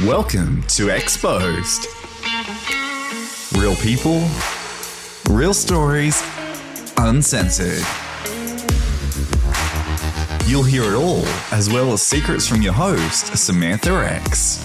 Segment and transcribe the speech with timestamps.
[0.00, 1.86] Welcome to Exposed.
[3.54, 4.26] Real people,
[5.28, 6.22] real stories,
[6.96, 7.84] uncensored.
[10.48, 14.64] You'll hear it all, as well as secrets from your host, Samantha X.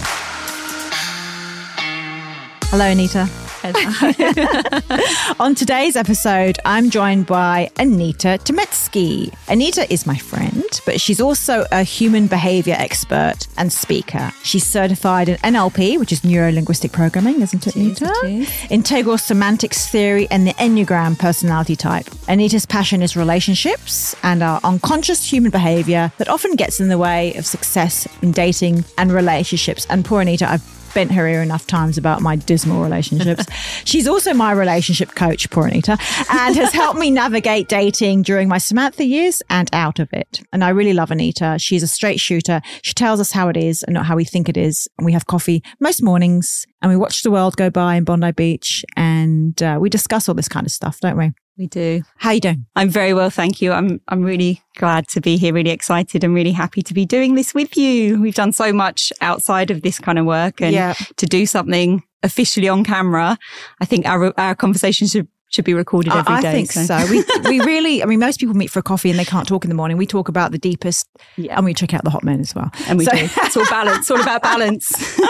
[2.70, 3.28] Hello, Anita.
[5.40, 9.34] On today's episode, I'm joined by Anita Tomecki.
[9.48, 14.30] Anita is my friend, but she's also a human behavior expert and speaker.
[14.44, 18.46] She's certified in NLP, which is neuro linguistic programming, isn't it, Anita?
[18.70, 22.06] Integral semantics theory and the Enneagram personality type.
[22.28, 27.34] Anita's passion is relationships and our unconscious human behavior that often gets in the way
[27.34, 29.84] of success in dating and relationships.
[29.90, 33.46] And poor Anita, I've bent her ear enough times about my dismal relationships.
[33.84, 35.98] She's also my relationship coach, poor Anita,
[36.30, 40.40] and has helped me navigate dating during my Samantha years and out of it.
[40.52, 41.56] And I really love Anita.
[41.58, 42.60] She's a straight shooter.
[42.82, 44.88] She tells us how it is and not how we think it is.
[44.98, 48.32] And we have coffee most mornings and we watch the world go by in Bondi
[48.32, 51.32] Beach and uh, we discuss all this kind of stuff, don't we?
[51.58, 52.02] We do.
[52.18, 52.66] How you doing?
[52.76, 53.72] I'm very well, thank you.
[53.72, 57.34] I'm I'm really glad to be here, really excited and really happy to be doing
[57.34, 58.20] this with you.
[58.22, 60.94] We've done so much outside of this kind of work and Yeah.
[61.16, 63.38] to do something officially on camera,
[63.80, 66.48] I think our our conversation should should be recorded every I, day.
[66.50, 67.06] I think so.
[67.10, 69.64] We we really, I mean, most people meet for a coffee and they can't talk
[69.64, 69.96] in the morning.
[69.96, 71.06] We talk about the deepest,
[71.36, 71.56] Yeah.
[71.56, 72.70] and we check out the hot men as well.
[72.86, 73.18] And we So- do.
[73.38, 73.98] It's all balance.
[73.98, 74.88] It's all about balance.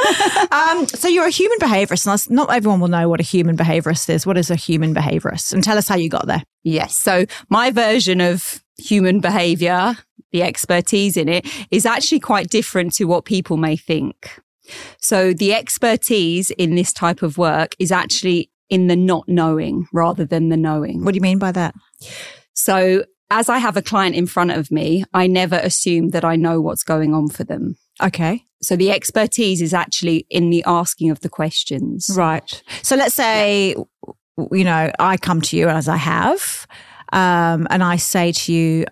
[0.51, 4.09] Um, so you're a human behaviorist, and not everyone will know what a human behaviorist
[4.09, 4.27] is.
[4.27, 5.53] What is a human behaviorist?
[5.53, 6.43] And tell us how you got there.
[6.65, 6.99] Yes.
[6.99, 9.97] So my version of human behavior,
[10.33, 14.41] the expertise in it, is actually quite different to what people may think.
[15.01, 20.25] So the expertise in this type of work is actually in the not knowing rather
[20.25, 21.05] than the knowing.
[21.05, 21.75] What do you mean by that?
[22.55, 26.37] So as I have a client in front of me, I never assume that I
[26.37, 27.77] know what's going on for them.
[28.03, 32.09] Okay, So the expertise is actually in the asking of the questions.
[32.15, 32.63] right.
[32.83, 36.67] So let's say, w- you know, I come to you as I have,
[37.13, 38.85] um, and I say to you,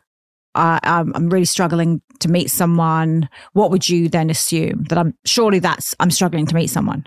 [0.56, 3.28] I, I'm, I'm really struggling to meet someone.
[3.53, 5.15] What would you then assume that I'm?
[5.25, 7.06] Surely that's I'm struggling to meet someone.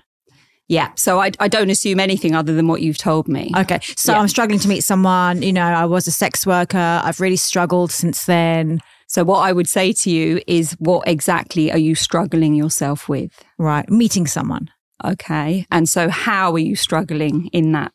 [0.70, 0.92] Yeah.
[0.96, 3.52] So I, I don't assume anything other than what you've told me.
[3.58, 3.80] Okay.
[3.98, 4.20] So Yeah.
[4.20, 5.42] I'm struggling to meet someone.
[5.42, 7.02] You know, I was a sex worker.
[7.04, 8.80] I've really struggled since then.
[9.08, 13.32] So what I would say to you is what exactly are you struggling yourself with?
[13.58, 13.90] Right.
[13.90, 14.70] Meeting someone.
[15.04, 15.66] Okay.
[15.72, 17.92] And so how are you struggling in that?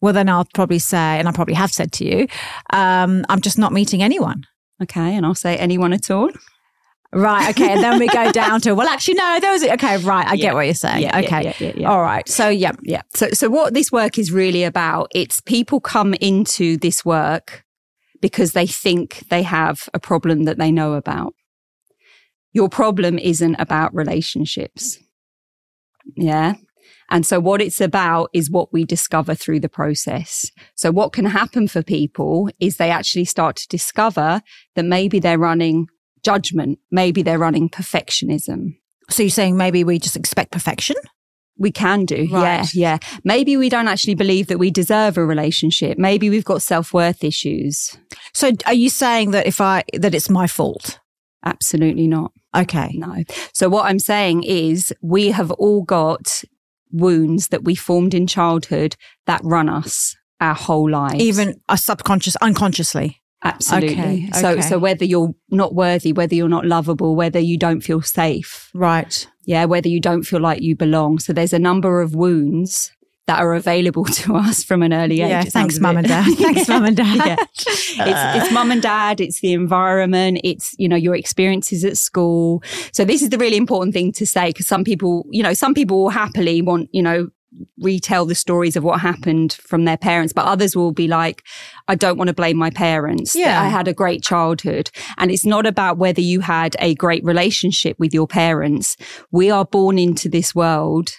[0.00, 2.26] Well, then I'll probably say, and I probably have said to you,
[2.72, 4.44] um, I'm just not meeting anyone.
[4.82, 5.14] Okay.
[5.14, 6.30] And I'll say anyone at all.
[7.14, 7.50] Right.
[7.50, 7.72] Okay.
[7.72, 9.96] And then we go down to, well, actually, no, those are, okay.
[9.98, 10.26] Right.
[10.26, 10.46] I Yeah.
[10.46, 11.02] get what you're saying.
[11.02, 11.42] Yeah, yeah, okay.
[11.44, 11.90] yeah, yeah, yeah.
[11.90, 12.28] All right.
[12.28, 12.72] So, yeah.
[12.82, 13.02] Yeah.
[13.14, 17.64] So, so what this work is really about, it's people come into this work
[18.20, 21.34] because they think they have a problem that they know about.
[22.52, 24.98] Your problem isn't about relationships.
[26.16, 26.54] Yeah.
[27.10, 30.50] And so what it's about is what we discover through the process.
[30.74, 34.40] So what can happen for people is they actually start to discover
[34.74, 35.88] that maybe they're running
[36.24, 36.78] judgment.
[36.90, 38.76] Maybe they're running perfectionism.
[39.10, 40.96] So you're saying maybe we just expect perfection?
[41.56, 42.26] We can do.
[42.28, 42.66] Yeah.
[42.74, 42.98] Yeah.
[43.22, 45.98] Maybe we don't actually believe that we deserve a relationship.
[45.98, 47.96] Maybe we've got self-worth issues.
[48.32, 50.98] So are you saying that if I, that it's my fault?
[51.44, 52.32] Absolutely not.
[52.56, 52.90] Okay.
[52.94, 53.22] No.
[53.52, 56.42] So what I'm saying is we have all got
[56.90, 58.96] wounds that we formed in childhood
[59.26, 61.22] that run us our whole lives.
[61.22, 63.20] Even a subconscious, unconsciously.
[63.44, 63.94] Absolutely.
[63.94, 64.60] Okay, So, okay.
[64.62, 69.26] so whether you're not worthy, whether you're not lovable, whether you don't feel safe, Right.
[69.44, 71.18] yeah, whether you don't feel like you belong.
[71.18, 72.90] So there's a number of wounds
[73.26, 75.30] that are available to us from an early age.
[75.30, 75.42] Yeah.
[75.58, 76.26] Thanks, mum and dad.
[76.36, 77.16] Thanks, mum and dad.
[77.16, 77.36] yeah.
[77.58, 77.96] It's,
[78.44, 79.20] it's mum and dad.
[79.20, 80.40] It's the environment.
[80.44, 82.62] It's, you know, your experiences at school.
[82.92, 85.74] So this is the really important thing to say because some people, you know, some
[85.74, 87.28] people will happily want, you know,
[87.78, 91.42] retell the stories of what happened from their parents, but others will be like,
[91.88, 93.34] I don't want to blame my parents.
[93.34, 93.60] Yeah.
[93.60, 94.90] I had a great childhood.
[95.18, 98.96] And it's not about whether you had a great relationship with your parents.
[99.30, 101.10] We are born into this world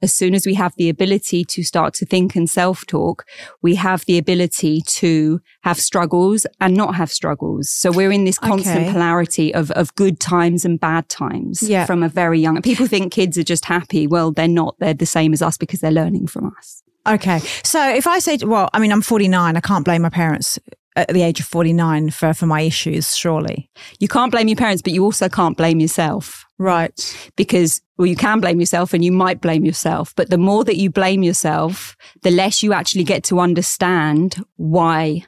[0.00, 3.24] as soon as we have the ability to start to think and self talk,
[3.62, 7.70] we have the ability to have struggles and not have struggles.
[7.70, 8.92] So we're in this constant Okay.
[8.92, 11.84] polarity of, of good times and bad times Yeah.
[11.86, 12.60] from a very young.
[12.62, 14.06] People think kids are just happy.
[14.06, 14.76] Well, they're not.
[14.78, 16.82] They're the same as us because they're learning from us.
[17.06, 17.38] Okay.
[17.64, 20.58] So if I say, well, I mean, I'm 49, I can't blame my parents
[20.98, 23.70] at the age of 49 for, for my issues, surely.
[23.98, 26.44] You can't blame your parents, but you also can't blame yourself.
[26.60, 27.30] Right.
[27.36, 30.76] because well you can blame yourself and you might blame yourself but the more that
[30.76, 35.22] you blame yourself the less you actually get to understand why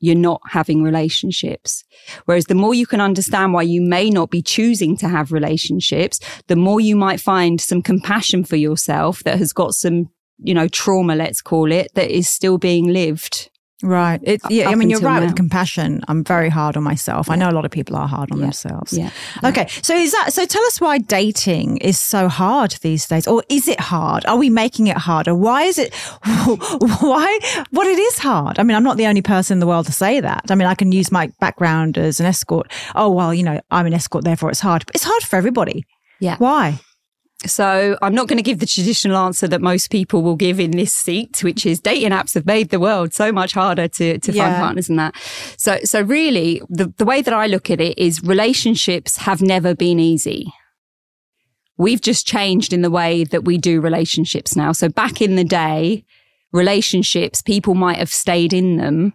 [0.00, 1.84] you're not having relationships.
[2.24, 6.18] Whereas the more you can understand why you may not be choosing to have relationships,
[6.48, 10.08] the more you might find some compassion for yourself that has got some,
[10.38, 13.49] you know, trauma, let's call it, that is still being lived.
[13.82, 14.20] Right.
[14.22, 15.26] It's, yeah, I mean, you're right now.
[15.26, 16.02] with compassion.
[16.06, 17.30] I'm very hard on myself.
[17.30, 18.44] I know a lot of people are hard on Yeah.
[18.44, 18.92] themselves.
[18.92, 19.10] Yeah.
[19.42, 19.68] Okay.
[19.82, 23.68] So is that, so tell us why dating is so hard these days, or is
[23.68, 24.26] it hard?
[24.26, 25.34] Are we making it harder?
[25.34, 25.94] Why is it,
[27.00, 27.38] why,
[27.70, 28.58] what it is hard?
[28.58, 30.42] I mean, I'm not the only person in the world to say that.
[30.50, 32.70] I mean, I can use my background as an escort.
[32.94, 34.84] Oh, well, you know, I'm an escort, therefore it's hard.
[34.86, 35.84] But it's hard for everybody.
[36.20, 36.36] Yeah.
[36.36, 36.78] Why?
[37.46, 40.72] So I'm not going to give the traditional answer that most people will give in
[40.72, 44.32] this seat, which is dating apps have made the world so much harder to, to
[44.32, 45.14] find partners than that.
[45.56, 49.74] So, so really the, the way that I look at it is relationships have never
[49.74, 50.52] been easy.
[51.78, 54.72] We've just changed in the way that we do relationships now.
[54.72, 56.04] So back in the day,
[56.52, 59.14] relationships, people might have stayed in them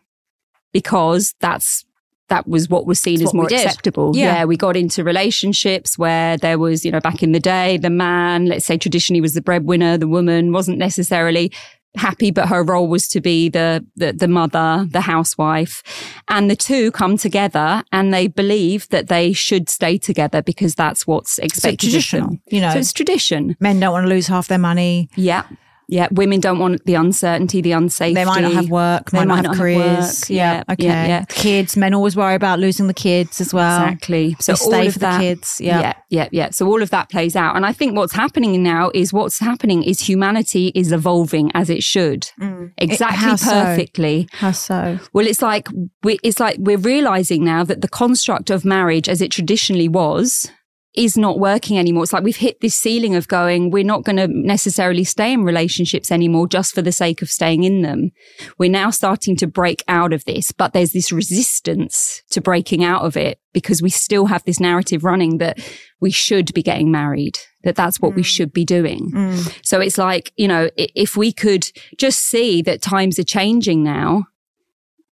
[0.74, 1.85] because that's
[2.30, 4.16] that was what was seen It's as more acceptable.
[4.16, 4.46] Yeah.
[4.46, 8.46] we got into relationships where there was, you know, back in the day, the man,
[8.46, 11.52] let's say traditionally was the breadwinner, the woman wasn't necessarily
[11.96, 15.84] happy, but her role was to be the, the, the mother, the housewife.
[16.28, 21.08] And the two come together and they believe that they should stay together because that's
[21.08, 22.72] what's expected of traditional, you know.
[22.72, 23.56] So it's tradition.
[23.60, 25.10] Men don't want to lose half their money.
[25.16, 25.46] Yeah.
[25.88, 26.08] Yeah.
[26.12, 28.16] Women don't want the uncertainty, the unsafety.
[28.16, 30.30] They might not have work, They might, might not have not have careers.
[30.30, 30.84] Yeah, Yeah, okay.
[30.86, 31.26] yeah, yeah.
[31.26, 33.84] Kids, men always worry about losing the kids as well.
[33.86, 34.36] Exactly.
[34.40, 35.62] So They all of for that, the kids.
[35.62, 35.80] Yeah.
[35.80, 36.50] yeah, yeah, yeah.
[36.52, 39.84] So all of that plays out, and I think what's happening now is what's happening
[39.84, 42.72] is humanity is evolving as it should, mm.
[42.78, 43.52] exactly how so?
[43.52, 44.28] perfectly.
[44.32, 45.00] How so?
[45.14, 45.68] Well, it's like
[46.04, 50.50] we, it's like we're realizing now that the construct of marriage, as it traditionally was,
[50.98, 52.04] is not working anymore.
[52.04, 55.44] It's like we've hit this ceiling of going, we're not going to necessarily stay in
[55.44, 58.12] relationships anymore just for the sake of staying in them.
[58.58, 63.04] We're now starting to break out of this, but there's this resistance to breaking out
[63.04, 65.60] of it because we still have this narrative running that
[66.02, 68.26] we should be getting married, that that's what we mm.
[68.26, 69.12] should be doing.
[69.12, 69.60] Mm.
[69.66, 74.26] So it's like, you know, if we could just see that times are changing now,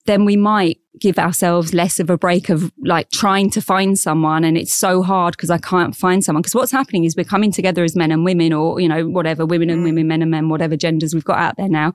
[0.09, 4.43] then we might give ourselves less of a break of like trying to find someone
[4.43, 6.41] and it's so hard because I can't find someone.
[6.41, 9.45] Because what's happening is we're coming together as men and women or, you know, whatever,
[9.45, 9.85] women and mm.
[9.85, 11.93] women, men and men, whatever genders we've got out there now.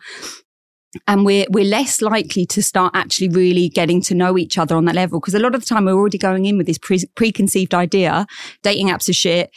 [1.07, 4.85] And we're, we're less likely to start actually really getting to know each other on
[4.85, 5.19] that level.
[5.19, 8.27] Because a lot of the time we're already going in with this pre- preconceived idea,
[8.61, 9.49] dating apps are shit.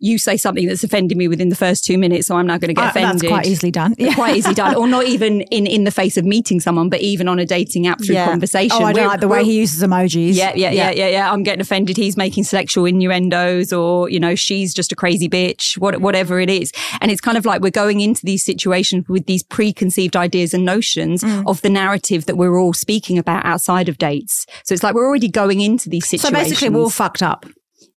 [0.00, 2.68] You say something that's offended me within the first two minutes, so I'm now going
[2.68, 3.94] to get Uh, offended that's quite easily done.
[3.98, 4.14] Yeah.
[4.14, 7.26] quite easy done, or not even in in the face of meeting someone, but even
[7.26, 8.78] on a dating app through conversation.
[8.80, 10.34] Oh, I don't like the way he uses emojis.
[10.34, 11.32] Yeah, yeah, yeah, yeah, yeah.
[11.32, 11.96] I'm getting offended.
[11.96, 15.76] He's making sexual innuendos, or you know, she's just a crazy bitch.
[15.78, 19.26] What, whatever it is, and it's kind of like we're going into these situations with
[19.26, 21.42] these preconceived ideas and notions Mm.
[21.46, 24.46] of the narrative that we're all speaking about outside of dates.
[24.64, 26.38] So it's like we're already going into these situations.
[26.38, 27.44] So basically, we're all fucked up.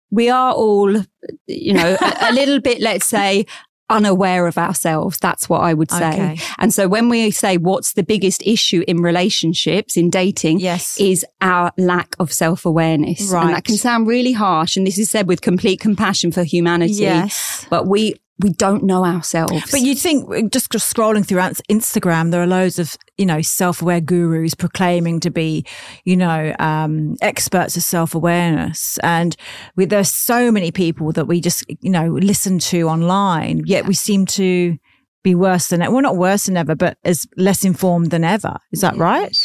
[0.10, 1.04] we are all,
[1.48, 3.46] you know, a, a little bit, let's say,
[3.90, 5.18] unaware of ourselves.
[5.20, 6.08] That's what I would say.
[6.14, 6.38] Okay.
[6.60, 10.98] And so when we say what's the biggest issue in relationships, in dating, Yes.
[11.00, 13.30] is our lack of self awareness.
[13.32, 13.44] Right.
[13.46, 14.78] And that can sound really harsh.
[14.78, 16.94] And this is said with complete compassion for humanity.
[16.94, 17.66] Yes.
[17.70, 19.72] But we, we don't know ourselves.
[19.72, 24.02] But you'd think just, just scrolling through Instagram, there are loads of, you know, self-aware
[24.02, 25.66] gurus proclaiming to be,
[26.06, 28.98] you know, um, experts of self-awareness.
[29.00, 29.36] And
[29.76, 33.94] we, there's so many people that we just, you know, listen to online, yet we
[33.94, 34.78] seem to
[35.24, 35.92] be worse than ever.
[35.94, 38.58] Well, not worse than ever, but as less informed than ever.
[38.72, 39.36] Is that right?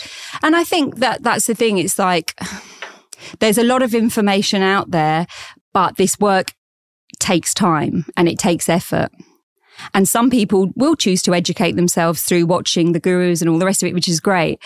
[0.43, 1.79] And I think that that's the thing.
[1.79, 2.39] It's like
[3.41, 5.27] there's a lot of information out there,
[5.73, 6.53] but this work
[7.19, 9.11] takes time and it takes effort.
[9.93, 13.67] And some people will choose to educate themselves through watching the gurus and all the
[13.67, 14.59] rest of it, which is great.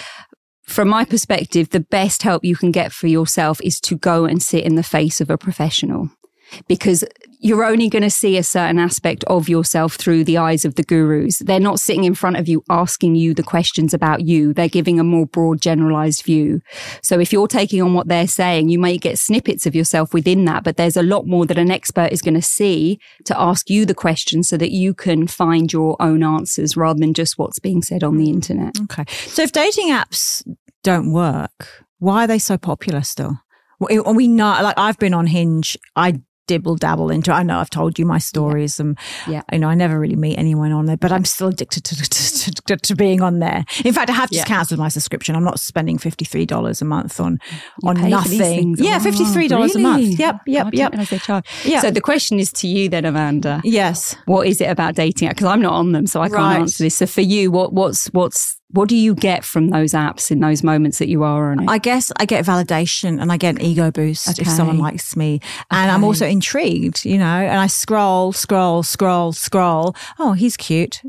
[0.62, 4.40] From my perspective, the best help you can get for yourself is to go and
[4.40, 6.11] sit in the face of a professional
[6.68, 7.04] because
[7.42, 10.82] you're only going to see a certain aspect of yourself through the eyes of the
[10.82, 11.38] gurus.
[11.38, 14.52] They're not sitting in front of you asking you the questions about you.
[14.52, 16.61] They're giving a more broad, generalized view.
[17.02, 20.44] So if you're taking on what they're saying, you may get snippets of yourself within
[20.44, 23.70] that, but there's a lot more that an expert is going to see to ask
[23.70, 27.59] you the questions so that you can find your own answers rather than just what's
[27.59, 28.35] being said on the hmm.
[28.35, 28.78] internet.
[28.82, 29.04] Okay.
[29.09, 30.47] So if dating apps
[30.82, 33.40] don't work, why are they so popular still?
[33.78, 35.78] Well, We know, like I've been on Hinge.
[35.97, 36.20] I
[36.50, 37.30] dibble dabble into.
[37.33, 39.42] I know I've told you my stories, and um, Yeah.
[39.52, 42.50] you know I never really meet anyone on there, but I'm still addicted to to,
[42.66, 43.64] to, to being on there.
[43.85, 44.54] In fact, I have just Yeah.
[44.57, 45.37] cancelled my subscription.
[45.37, 47.38] I'm not spending fifty three dollars a month on
[47.85, 48.75] on for these nothing.
[48.78, 50.19] Yeah, Oh, fifty three dollars a month.
[50.19, 50.92] Yep, yep, yep.
[51.09, 51.47] they charge.
[51.64, 51.80] Yeah.
[51.83, 53.61] So the question is to you then, Amanda.
[53.64, 54.16] Yes.
[54.26, 55.28] What is it about dating?
[55.28, 56.61] Because I'm not on them, so I can't Right.
[56.61, 56.97] answer this.
[56.97, 60.62] So for you, what what's what's what do you get from those apps in those
[60.62, 61.69] moments that you are on it?
[61.69, 65.41] I guess I get validation and I get an ego boost if someone likes me.
[65.71, 69.97] And I'm also intrigued, you know, and I scroll, scroll, scroll, scroll.
[70.19, 71.03] Oh, he's cute.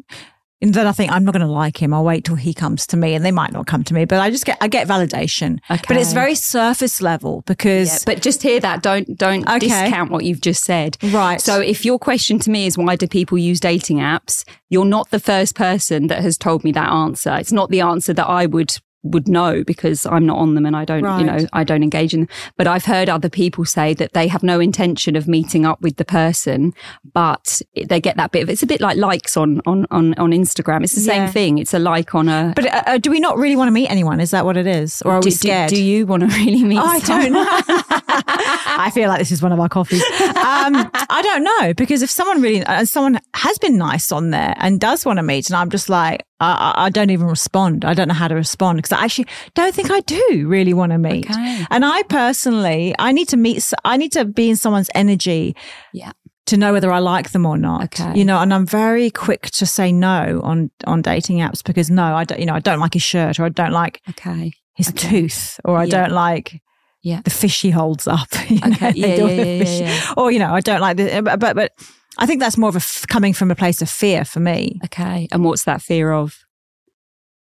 [0.61, 1.93] And then I think I'm not going to like him.
[1.93, 4.19] I'll wait till he comes to me and they might not come to me, but
[4.19, 5.59] I just get, I get validation.
[5.71, 5.81] okay.
[5.87, 8.83] But it's very surface level because Yeah, but just hear that.
[8.83, 9.59] Don't don't Okay.
[9.67, 10.97] discount what you've just said.
[11.03, 11.41] Right.
[11.41, 15.09] So if your question to me is why do people use dating apps, you're not
[15.09, 17.35] the first person that has told me that answer.
[17.37, 20.75] It's not the answer that I would would know because I'm not on them and
[20.75, 22.29] I don't, you know, I don't engage in them.
[22.57, 25.97] But I've heard other people say that they have no intention of meeting up with
[25.97, 26.73] the person,
[27.13, 30.31] but they get that bit of it's a bit like likes on on on, on
[30.31, 30.83] Instagram.
[30.83, 31.57] It's the same thing.
[31.57, 33.89] It's a like on a But uh, uh, do we not really want to meet
[33.89, 34.19] anyone?
[34.19, 35.01] Is that what it is?
[35.03, 35.69] Or are do, we scared?
[35.69, 37.45] Do, you want to really meet Oh, I don't know.
[37.47, 40.03] I feel like this is one of our coffees.
[40.03, 44.53] Um, I don't know because if someone really, uh, someone has been nice on there
[44.57, 47.85] and does want to meet, and I'm just like, I, I I don't even respond.
[47.85, 50.97] I don't know how to respond I actually don't think I do really want to
[50.97, 51.29] meet.
[51.29, 51.65] Okay.
[51.69, 53.71] And I personally, I need to meet.
[53.85, 55.55] I need to be in someone's energy
[55.93, 56.11] Yeah.
[56.47, 57.83] to know whether I like them or not.
[57.99, 58.17] Okay.
[58.17, 62.15] You know, and I'm very quick to say no on on dating apps because no,
[62.15, 62.39] I don't.
[62.39, 64.51] You know, I don't like his shirt or I don't like Okay.
[64.75, 65.09] his Okay.
[65.09, 66.01] tooth or I Yeah.
[66.07, 66.61] don't like
[67.03, 67.21] Yeah.
[67.23, 68.27] the fish he holds up.
[68.49, 68.91] you Okay.
[68.95, 70.13] Yeah, yeah, yeah, yeah.
[70.17, 71.71] Or you know, I don't like the eh, but but, but
[72.17, 74.79] I think that's more of a f- coming from a place of fear for me.
[74.85, 75.27] Okay.
[75.31, 76.43] And what's that fear of?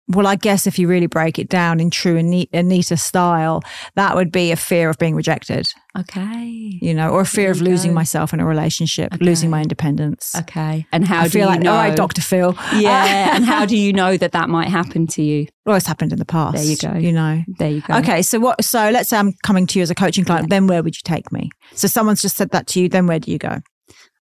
[0.10, 3.62] Well, I guess if you really break it down in true Ani- Anita style,
[3.96, 5.68] that would be a fear of being rejected,
[6.00, 6.46] Okay.
[6.82, 7.96] you know, or a fear of losing go.
[7.96, 9.26] myself in a relationship, Okay.
[9.26, 10.34] losing my independence.
[10.34, 10.86] Okay.
[10.94, 11.72] And how I do feel you like, know?
[11.74, 12.22] all right, Dr.
[12.22, 12.56] Phil.
[12.78, 13.36] Yeah.
[13.36, 15.48] and how do you know that that might happen to you?
[15.66, 16.56] Well, it's happened in the past.
[16.56, 16.94] There you go.
[16.98, 17.44] You know.
[17.60, 17.96] There you go.
[17.96, 18.64] Okay, so what?
[18.64, 20.50] So let's say I'm coming to you as a coaching client.
[20.50, 21.50] Then where would you take me?
[21.74, 22.88] So someone's just said that to you.
[22.88, 23.60] Then where do you go?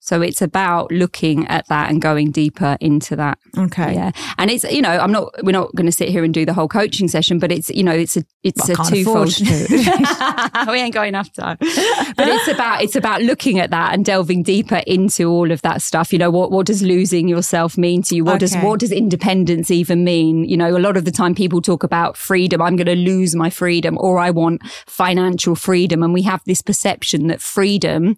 [0.10, 3.38] So it's about looking at that and going deeper into that.
[3.56, 3.94] Okay.
[3.94, 4.10] Yeah.
[4.40, 6.54] And it's, you know, I'm not, we're not going to sit here and do the
[6.54, 9.40] whole coaching session, but it's, you know, it's a, it's I a twofold.
[10.72, 11.58] we ain't got enough time.
[11.60, 15.84] But it's about, it's about looking at that and delving deeper into all of that
[15.84, 16.12] stuff.
[16.12, 18.24] You know, what, what does losing yourself mean to you?
[18.24, 20.44] What does, what does independence even mean?
[20.44, 22.64] You know, a lot of the time people talk about freedom.
[22.64, 26.02] I'm going to lose my freedom or I want financial freedom.
[26.02, 28.18] And we have this perception that freedom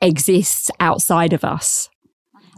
[0.00, 1.88] exists outside of us.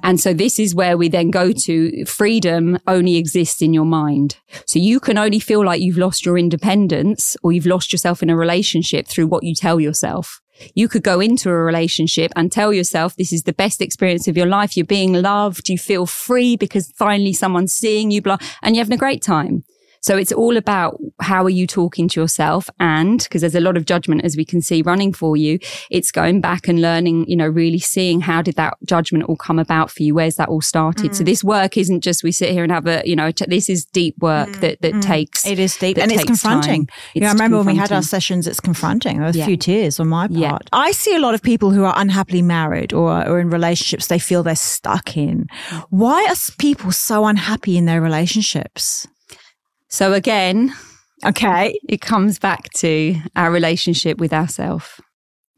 [0.03, 4.39] And so this is where we then go to freedom only exists in your mind.
[4.67, 8.31] So you can only feel like you've lost your independence or you've lost yourself in
[8.31, 10.41] a relationship through what you tell yourself.
[10.75, 14.37] You could go into a relationship and tell yourself this is the best experience of
[14.37, 14.77] your life.
[14.77, 15.69] You're being loved.
[15.69, 19.65] You feel free because finally someone's seeing you, blah, and you're having a great time.
[20.02, 22.71] So it's all about how are you talking to yourself?
[22.80, 25.59] And because there's a lot of judgment, as we can see running for you,
[25.90, 29.59] it's going back and learning, you know, really seeing how did that judgment all come
[29.59, 30.14] about for you?
[30.14, 31.11] Where's that all started?
[31.11, 31.14] Mm.
[31.14, 33.69] So this work isn't just we sit here and have a, you know, t- this
[33.69, 35.45] is deep work that, that takes.
[35.45, 35.52] Mm.
[35.52, 36.87] It is deep and it's confronting.
[36.87, 36.97] time.
[37.14, 39.16] You know, I remember when we had our sessions, it's confronting.
[39.19, 39.47] There were a Yeah.
[39.47, 40.38] few tears on my part.
[40.40, 40.59] Yeah.
[40.73, 44.19] I see a lot of people who are unhappily married or, or in relationships they
[44.19, 45.47] feel they're stuck in.
[45.90, 49.07] Why are people so unhappy in their relationships?
[49.91, 50.73] So again,
[51.25, 51.79] Okay.
[51.89, 54.87] it comes back to our relationship with ourselves.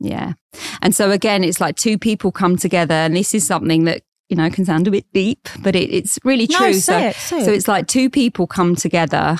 [0.01, 0.33] Yeah.
[0.81, 4.37] And so again, it's like two people come together and this is something that, you
[4.37, 6.73] know, can sound a bit deep, but it, it's really No, true.
[6.75, 9.37] say so, it, so it's like two people come together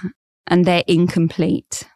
[0.47, 1.89] and they're incomplete.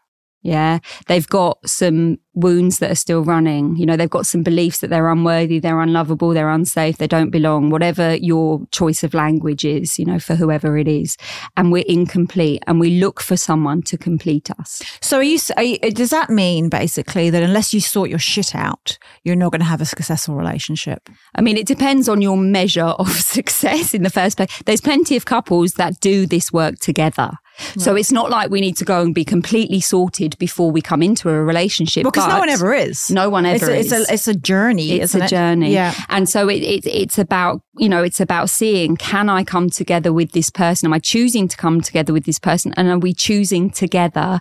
[0.46, 0.78] Yeah.
[1.08, 3.74] They've got some wounds that are still running.
[3.76, 7.30] You know, they've got some beliefs that they're unworthy, they're unlovable, they're unsafe, they don't
[7.30, 11.16] belong, whatever your choice of language is, you know, for whoever it is.
[11.56, 14.82] And we're incomplete and we look for someone to complete us.
[15.00, 18.54] So are you, are you, does that mean basically that unless you sort your shit
[18.54, 21.10] out, you're not going to have a successful relationship?
[21.34, 24.62] I mean, it depends on your measure of success in the first place.
[24.64, 27.32] There's plenty of couples that do this work together.
[27.78, 31.02] So it's not like we need to go and be completely sorted before we come
[31.02, 32.04] into a relationship.
[32.04, 33.10] Because no one ever is.
[33.10, 34.08] No one It's ever a, it's is.
[34.08, 34.92] a, it's a journey.
[34.92, 35.28] it's a it?
[35.28, 35.72] journey.
[35.72, 35.94] Yeah.
[36.08, 40.12] And so it, it, it's about, you know, it's about seeing, can I come together
[40.12, 40.86] with this person?
[40.86, 42.74] Am I choosing to come together with this person?
[42.76, 44.40] And are we choosing together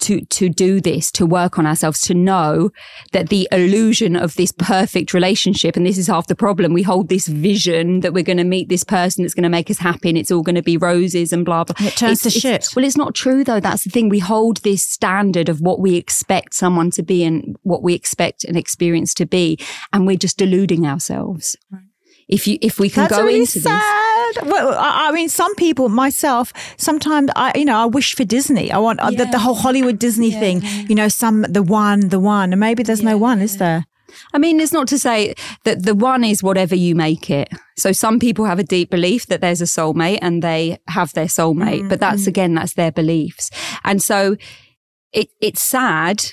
[0.00, 2.70] to, to do this, to work on ourselves, to know
[3.12, 6.72] that the illusion of this perfect relationship, and this is half the problem.
[6.72, 9.70] We hold this vision that we're going to meet this person that's going to make
[9.70, 11.74] us happy and it's all going to be roses and blah, blah.
[11.86, 12.68] It turns It's- to shit.
[12.76, 13.60] Well, it's not true though.
[13.60, 14.08] That's the thing.
[14.08, 18.44] We hold this standard of what we expect someone to be and what we expect
[18.44, 19.58] an experience to be.
[19.92, 21.56] And we're just deluding ourselves.
[22.28, 23.62] If you, if we can That's go into this.
[24.44, 28.70] Well, I, I mean, some people, myself, sometimes I, you know, I wish for Disney.
[28.72, 30.62] I want uh, the, the whole Hollywood Disney thing.
[30.88, 33.86] You know, some the one, the one, and maybe there's no one, is there?
[34.32, 37.48] I mean, it's not to say that the one is whatever you make it.
[37.76, 41.26] So some people have a deep belief that there's a soulmate and they have their
[41.26, 41.88] soulmate, mm-hmm.
[41.88, 42.28] but that's mm.
[42.28, 43.50] again, that's their beliefs.
[43.84, 44.36] And so
[45.12, 46.24] it, it's sad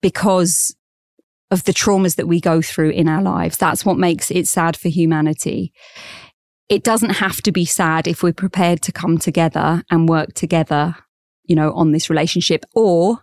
[0.00, 0.74] because
[1.50, 3.56] of the traumas that we go through in our lives.
[3.58, 5.72] That's what makes it sad for humanity.
[6.72, 10.96] It doesn't have to be sad if we're prepared to come together and work together,
[11.44, 13.18] you know, on this relationship or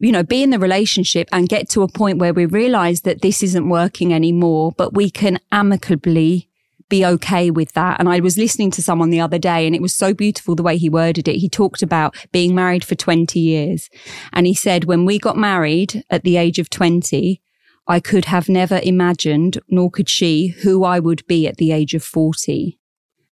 [0.00, 3.22] you know, be in the relationship and get to a point where we realize that
[3.22, 6.50] this isn't working anymore, but we can amicably
[6.90, 7.98] be okay with that.
[8.00, 10.62] And I was listening to someone the other day and it was so beautiful the
[10.62, 11.38] way he worded it.
[11.38, 13.88] He talked about being married for 20 years.
[14.34, 17.40] And he said, when we got married at the age of 20,
[17.86, 21.94] I could have never imagined, nor could she, who I would be at the age
[21.94, 22.78] of 40.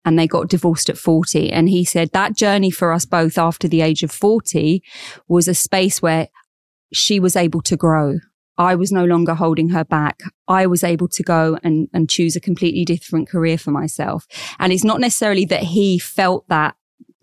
[0.03, 1.51] And they got divorced at 40.
[1.51, 4.83] And he said that journey for us both after the age of 40
[5.27, 6.27] was a space where
[6.91, 8.19] she was able to grow.
[8.57, 10.19] I was no longer holding her back.
[10.47, 14.27] I was able to go and, and choose a completely different career for myself.
[14.59, 16.75] And it's not necessarily that he felt that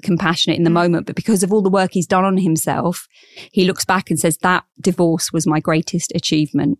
[0.02, 3.06] compassionate in the moment, but because of all the work he's done on himself,
[3.52, 6.78] he looks back and says that divorce was my greatest achievement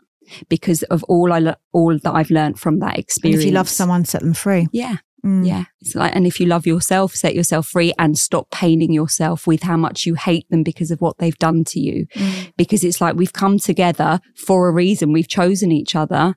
[0.49, 3.41] because of all I, all that I've learned from that experience.
[3.41, 4.69] And if you love someone, set them free.
[4.73, 4.97] Yeah.
[5.25, 5.47] Mm.
[5.47, 5.65] Yeah.
[5.81, 9.63] It's like, and if you love yourself, set yourself free and stop paining yourself with
[9.63, 12.07] how much you hate them because of what they've done to you.
[12.15, 12.53] Mm.
[12.57, 15.13] Because it's like we've come together for a reason.
[15.13, 16.35] We've chosen each other.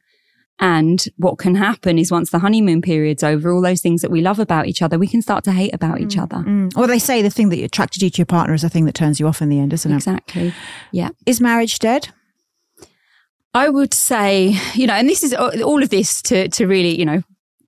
[0.59, 4.21] And what can happen is once the honeymoon period's over, all those things that we
[4.21, 6.03] love about each other, we can start to hate about mm.
[6.03, 6.37] each other.
[6.37, 6.75] Mm.
[6.75, 8.95] Well, they say the thing that attracted you to your partner is the thing that
[8.95, 9.95] turns you off in the end, isn't it?
[9.95, 10.53] Exactly.
[10.91, 11.09] Yeah.
[11.25, 12.09] Is marriage dead?
[13.53, 17.05] I would say, you know, and this is all of this to, to really, you
[17.05, 17.21] know,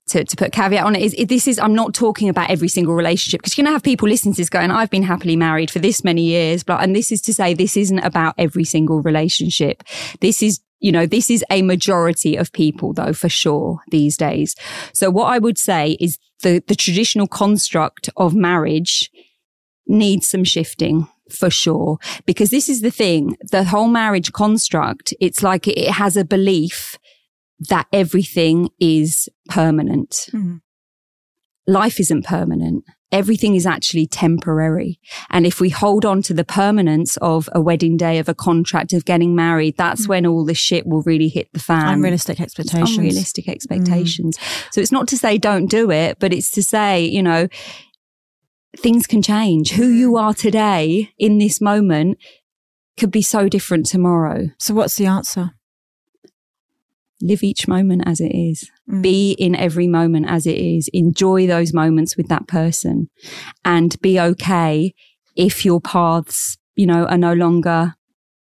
[0.08, 2.94] to, to put caveat on it is, this is, I'm not talking about every single
[2.94, 5.78] relationship because you're to have people listening to this going, I've been happily married for
[5.78, 9.82] this many years, but, and this is to say this isn't about every single relationship.
[10.20, 14.54] This is, you know, this is a majority of people though, for sure these days.
[14.92, 19.10] So what I would say is the, the traditional construct of marriage
[19.86, 21.98] needs some shifting for sure.
[22.26, 26.98] Because this is the thing, the whole marriage construct, it's like it has a belief
[27.68, 30.28] that everything is permanent.
[30.32, 30.60] Mm.
[31.66, 32.84] Life isn't permanent.
[33.10, 34.98] Everything is actually temporary.
[35.30, 38.92] And if we hold on to the permanence of a wedding day, of a contract,
[38.92, 40.08] of getting married, that's mm.
[40.08, 41.94] when all the shit will really hit the fan.
[41.94, 42.90] Unrealistic expectations.
[42.90, 44.36] It's unrealistic expectations.
[44.36, 44.72] Mm.
[44.72, 47.48] So it's not to say don't do it, but it's to say, you know,
[48.78, 49.72] things can change.
[49.72, 52.18] Who you are today in this moment
[52.96, 54.50] could be so different tomorrow.
[54.58, 55.52] So what's the answer?
[57.24, 58.70] live each moment as it is.
[58.88, 59.02] Mm.
[59.02, 60.88] Be in every moment as it is.
[60.92, 63.08] Enjoy those moments with that person
[63.64, 64.94] and be okay
[65.34, 67.94] if your paths, you know, are no longer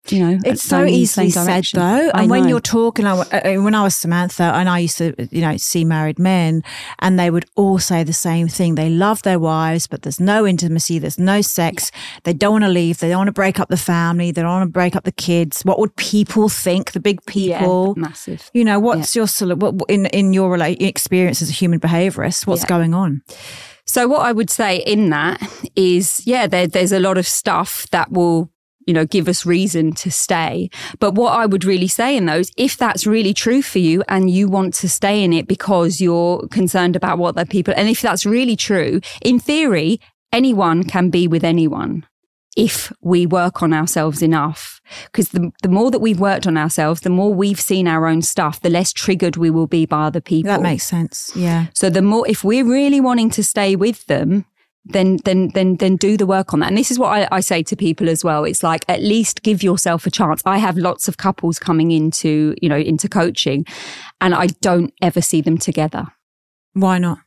[0.09, 2.11] you know, it's so easily said though.
[2.13, 5.15] And when you're talking, I, uh, uh, when I was Samantha and I used to,
[5.31, 6.63] you know, see married men
[6.99, 8.75] and they would all say the same thing.
[8.75, 10.99] They love their wives, but there's no intimacy.
[10.99, 11.91] There's no sex.
[12.23, 12.99] They don't want to leave.
[12.99, 14.31] They don't want to break up the family.
[14.31, 15.63] They don't want to break up the kids.
[15.63, 16.91] What would people think?
[16.91, 18.51] The big people, yeah, massive.
[18.53, 19.25] You know, what's yeah.
[19.39, 22.67] your, what, in, in your experience as a human behaviorist, what's yeah.
[22.67, 23.21] going on?
[23.85, 25.41] So what I would say in that
[25.75, 28.49] is, yeah, there, there's a lot of stuff that will
[28.85, 30.69] you know, give us reason to stay.
[30.99, 34.29] But what I would really say in those, if that's really true for you and
[34.29, 38.01] you want to stay in it because you're concerned about what the people, and if
[38.01, 39.99] that's really true, in theory,
[40.31, 42.05] anyone can be with anyone
[42.55, 44.79] if we work on ourselves enough.
[45.05, 48.21] Because the, the more that we've worked on ourselves, the more we've seen our own
[48.21, 50.51] stuff, the less triggered we will be by other people.
[50.51, 51.31] That makes sense.
[51.35, 51.67] Yeah.
[51.73, 54.45] So the more, if we're really wanting to stay with them,
[54.85, 56.67] then then then then do the work on that.
[56.67, 58.43] And this is what I, I, say to people as well.
[58.43, 60.41] It's like at least give yourself a chance.
[60.45, 63.65] I have lots of couples coming into you know into coaching,
[64.19, 66.07] and I don't ever see them together.
[66.73, 67.19] Why not?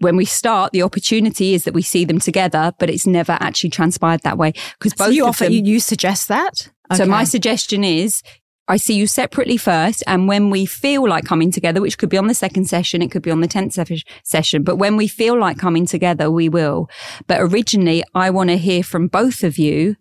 [0.00, 3.70] When we start, the opportunity is that we see them together, but it's never actually
[3.70, 4.52] transpired that way.
[4.78, 6.68] Because both so you offer them, you, you suggest that.
[6.90, 6.98] Okay.
[6.98, 8.22] So my suggestion is
[8.66, 10.02] I see you separately first.
[10.06, 13.10] And when we feel like coming together, which could be on the second session, it
[13.10, 16.48] could be on the 10th se- session, but when we feel like coming together, we
[16.48, 16.88] will.
[17.26, 19.96] But originally, I want to hear from both of you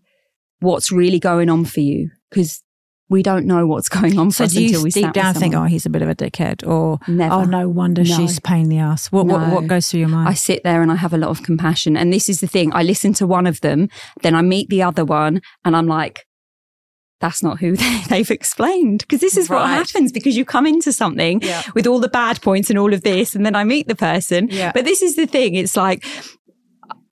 [0.59, 2.63] what's really going on for you because
[3.09, 5.65] we don't know what's going on so for us until we deep down think, oh,
[5.65, 7.35] he's a bit of a dickhead, or Never.
[7.35, 8.15] oh, no wonder no.
[8.15, 9.11] she's pain in the ass.
[9.11, 9.37] What, no.
[9.37, 10.29] what, what goes through your mind?
[10.29, 12.73] I sit there and I have a lot of compassion, and this is the thing.
[12.73, 13.89] I listen to one of them,
[14.21, 16.25] then I meet the other one, and I'm like,
[17.23, 17.75] that's not who
[18.09, 18.99] they, have explained.
[18.99, 19.61] Because this is right.
[19.61, 21.63] what happens because you come into something yeah.
[21.73, 24.49] with all the bad points and all of this, and then I meet the person.
[24.51, 24.73] Yeah.
[24.73, 25.55] But this is the thing.
[25.55, 26.05] It's like,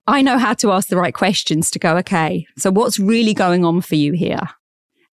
[0.06, 3.64] I know how to ask the right questions to go, okay, so what's really going
[3.64, 4.50] on for you here?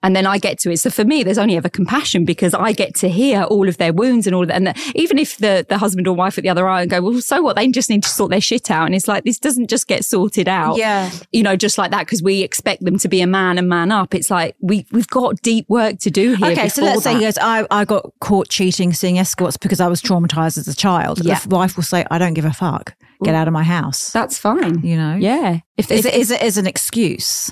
[0.02, 0.78] And then I get to it.
[0.78, 3.92] So for me, there's only ever compassion because I get to hear all of their
[3.92, 4.56] wounds and all of that.
[4.56, 7.02] And the, even if the, the husband or wife at the other eye and go,
[7.02, 7.58] well, so what?
[7.58, 8.86] They just need to sort their shit out.
[8.86, 10.78] And it's like, this doesn't just get sorted out.
[10.78, 11.12] Yeah.
[11.32, 13.92] You know, just like that because we expect them to be a man and man
[13.92, 14.16] up.
[14.16, 16.52] It's like, we, we've got deep work to do here.
[16.52, 17.20] Okay, so let's say that.
[17.20, 20.76] he goes, I, I got caught cheating, seeing escorts because I was traumatized as a
[20.76, 21.24] child.
[21.26, 21.40] Yeah.
[21.40, 22.96] The wife will say, I don't give a fuck.
[23.22, 24.12] Get out of my house.
[24.12, 24.82] That's fine.
[24.82, 25.16] you know?
[25.16, 25.60] Yeah.
[25.76, 27.52] If, Is if it, is it as an excuse?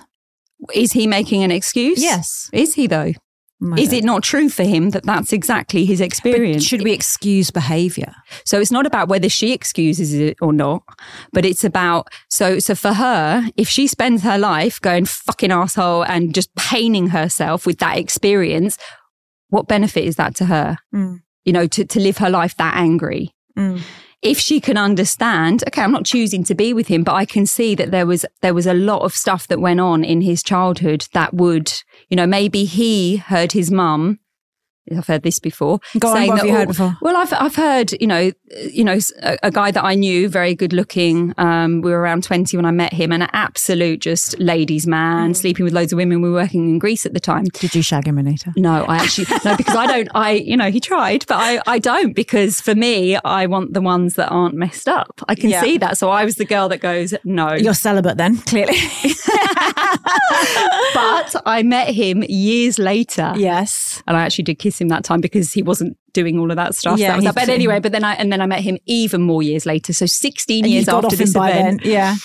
[0.73, 2.01] Is he making an excuse?
[2.01, 2.49] Yes.
[2.53, 3.13] Is he though?
[3.75, 6.63] Is it not true for him that that's exactly his experience?
[6.63, 8.13] Should we excuse behavior?
[8.45, 10.83] So it's not about whether she excuses it or not,
[11.33, 16.03] but it's about so so for her, if she spends her life going fucking asshole
[16.03, 18.77] and just paining herself with that experience,
[19.49, 20.77] what benefit is that to her?
[20.93, 21.21] Mm.
[21.43, 23.31] You know, to to live her life that angry.
[23.57, 23.81] Mm.
[24.21, 27.45] If she can understand, okay, I'm not choosing to be with him, but I can
[27.45, 30.41] see that there was there was a lot of stuff that went on in his
[30.41, 31.71] childhood that would,
[32.09, 34.19] you know, maybe he heard his mum.
[34.95, 35.79] I've heard this before.
[35.99, 36.97] Go on, what have you heard oh, before?
[37.01, 38.31] well, I've I've heard, you know,
[38.71, 41.33] you know, a, a guy that I knew, very good looking.
[41.37, 45.31] Um, we were around twenty when I met him, and an absolute just ladies' man,
[45.31, 45.35] Mm.
[45.35, 46.21] sleeping with loads of women.
[46.21, 47.45] We were working in Greece at the time.
[47.45, 48.53] Did you shag him, Anita?
[48.55, 50.09] No, I actually no because I don't.
[50.15, 53.81] I you know he tried, but I I don't because for me I want the
[53.81, 55.21] ones that aren't messed up.
[55.27, 55.61] I can Yeah.
[55.61, 55.97] see that.
[55.97, 57.53] So I was the girl that goes no.
[57.53, 58.77] You're celibate then, clearly.
[60.93, 63.33] but I met him years later.
[63.37, 64.01] yes.
[64.07, 66.75] And I actually did kiss him that time because he wasn't doing all of that
[66.75, 66.99] stuff.
[66.99, 67.35] Yeah, that was up.
[67.35, 69.93] But anyway, but then I and then I met him even more years later.
[69.93, 71.91] So 16 And years after this event, then.
[71.91, 72.15] Yeah.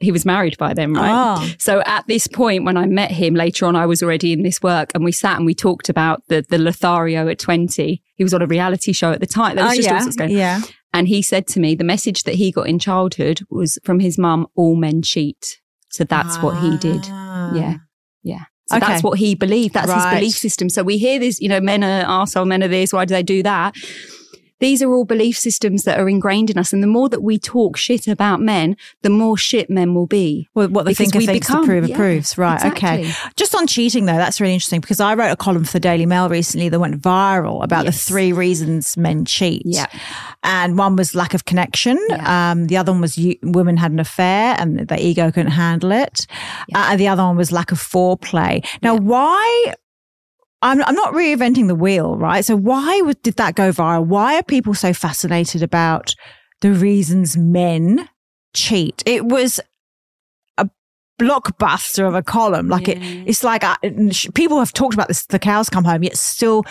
[0.00, 1.36] he was married by then, right?
[1.38, 1.48] Oh.
[1.58, 4.62] So at this point, when I met him later on, I was already in this
[4.62, 8.02] work and we sat and we talked about the, the Lothario at 20.
[8.14, 9.56] He was on a reality show at the time.
[9.56, 10.00] That was Oh, just all yeah.
[10.02, 10.30] sorts going.
[10.30, 10.60] Yeah.
[10.94, 14.16] And he said to me, the message that he got in childhood was from his
[14.18, 15.60] mum, all men cheat.
[15.90, 17.00] So that's what he did.
[17.08, 17.54] Ah.
[17.54, 17.74] Yeah.
[18.22, 18.44] Yeah.
[18.70, 18.86] So Okay.
[18.86, 19.74] that's what he believed.
[19.74, 20.12] That's Right.
[20.12, 20.68] his belief system.
[20.68, 23.22] So we hear this, you know, men are arsehole, men are this, why do they
[23.22, 23.74] do that?
[24.60, 26.72] These are all belief systems that are ingrained in us.
[26.72, 30.48] And the more that we talk shit about men, the more shit men will be.
[30.54, 32.36] Well, what they Because thinker we thinks become- to prove yeah, approves.
[32.38, 32.64] Right.
[32.72, 33.12] Okay.
[33.36, 36.06] Just on cheating, though, that's really interesting because I wrote a column for the Daily
[36.06, 38.04] Mail recently that went viral about Yes.
[38.04, 39.62] the three reasons men cheat.
[39.64, 39.86] Yeah.
[40.42, 41.98] And one was lack of connection.
[42.08, 42.50] Yeah.
[42.50, 45.92] Um, the other one was you, women had an affair and their ego couldn't handle
[45.92, 46.26] it.
[46.74, 48.64] Uh, and the other one was lack of foreplay.
[48.82, 49.74] Now, why?
[50.62, 52.44] I'm, I'm not reinventing the wheel, right?
[52.44, 54.06] So why would, did that go viral?
[54.06, 56.14] Why are people so fascinated about
[56.62, 58.08] the reasons men
[58.54, 59.02] cheat?
[59.06, 59.60] It was
[60.56, 60.68] a
[61.20, 62.68] blockbuster of a column.
[62.68, 65.26] Like it, it's like uh, I, people have talked about this.
[65.26, 66.64] The cows come home, yet still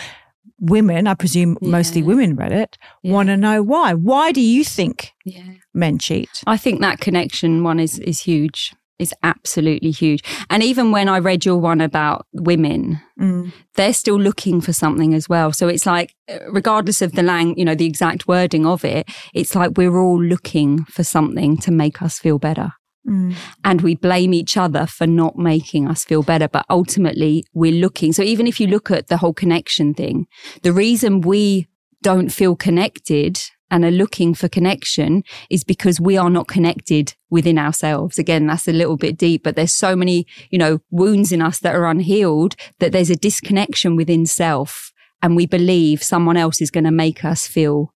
[0.60, 3.12] women, I presume mostly women read it, Yeah.
[3.12, 3.94] want to know why.
[3.94, 5.44] Why do you think Yeah.
[5.72, 6.28] men cheat?
[6.46, 8.74] I think that connection one is is huge.
[8.98, 10.24] Is absolutely huge.
[10.50, 13.52] And even when I read your one about women, Mm.
[13.76, 15.52] they're still looking for something as well.
[15.52, 19.08] So it's like, uh, regardless of the lang, you know, the exact wording of it,
[19.34, 22.72] it's like we're all looking for something to make us feel better.
[23.08, 23.34] Mm.
[23.62, 26.48] And we blame each other for not making us feel better.
[26.48, 28.12] But ultimately, we're looking.
[28.12, 30.26] So even if you look at the whole connection thing,
[30.62, 31.68] the reason we
[32.02, 37.58] don't feel connected and are looking for connection is because we are not connected within
[37.58, 38.18] ourselves.
[38.18, 41.58] Again, that's a little bit deep, but there's so many, you know, wounds in us
[41.60, 44.92] that are unhealed that there's a disconnection within self.
[45.22, 47.92] And we believe someone else is going to make us feel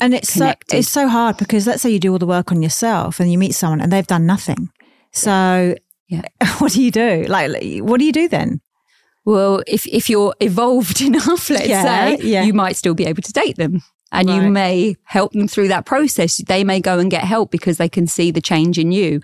[0.00, 2.62] And it's so, it's so hard because let's say you do all the work on
[2.62, 4.68] yourself and you meet someone and they've done nothing.
[5.12, 5.76] So
[6.08, 6.22] Yeah.
[6.58, 7.24] what do you do?
[7.28, 7.50] Like,
[7.82, 8.60] what do you do then?
[9.24, 12.42] Well, if if you're evolved enough, let's Yeah, say, yeah.
[12.44, 13.82] you might still be able to date them.
[14.12, 16.36] And you may help them through that process.
[16.38, 19.20] They may go and get help because they can see the change in you.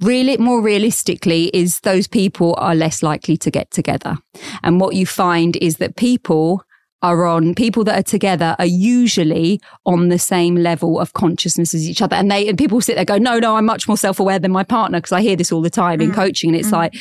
[0.00, 4.16] Really, more realistically, is those people are less likely to get together.
[4.62, 6.64] And what you find is that people
[7.04, 11.86] are on people that are together are usually on the same level of consciousness as
[11.86, 12.16] each other.
[12.16, 14.64] And they and people sit there go, no, no, I'm much more self-aware than my
[14.64, 16.14] partner because I hear this all the time in mm.
[16.14, 16.50] coaching.
[16.50, 16.72] And it's mm.
[16.72, 16.94] like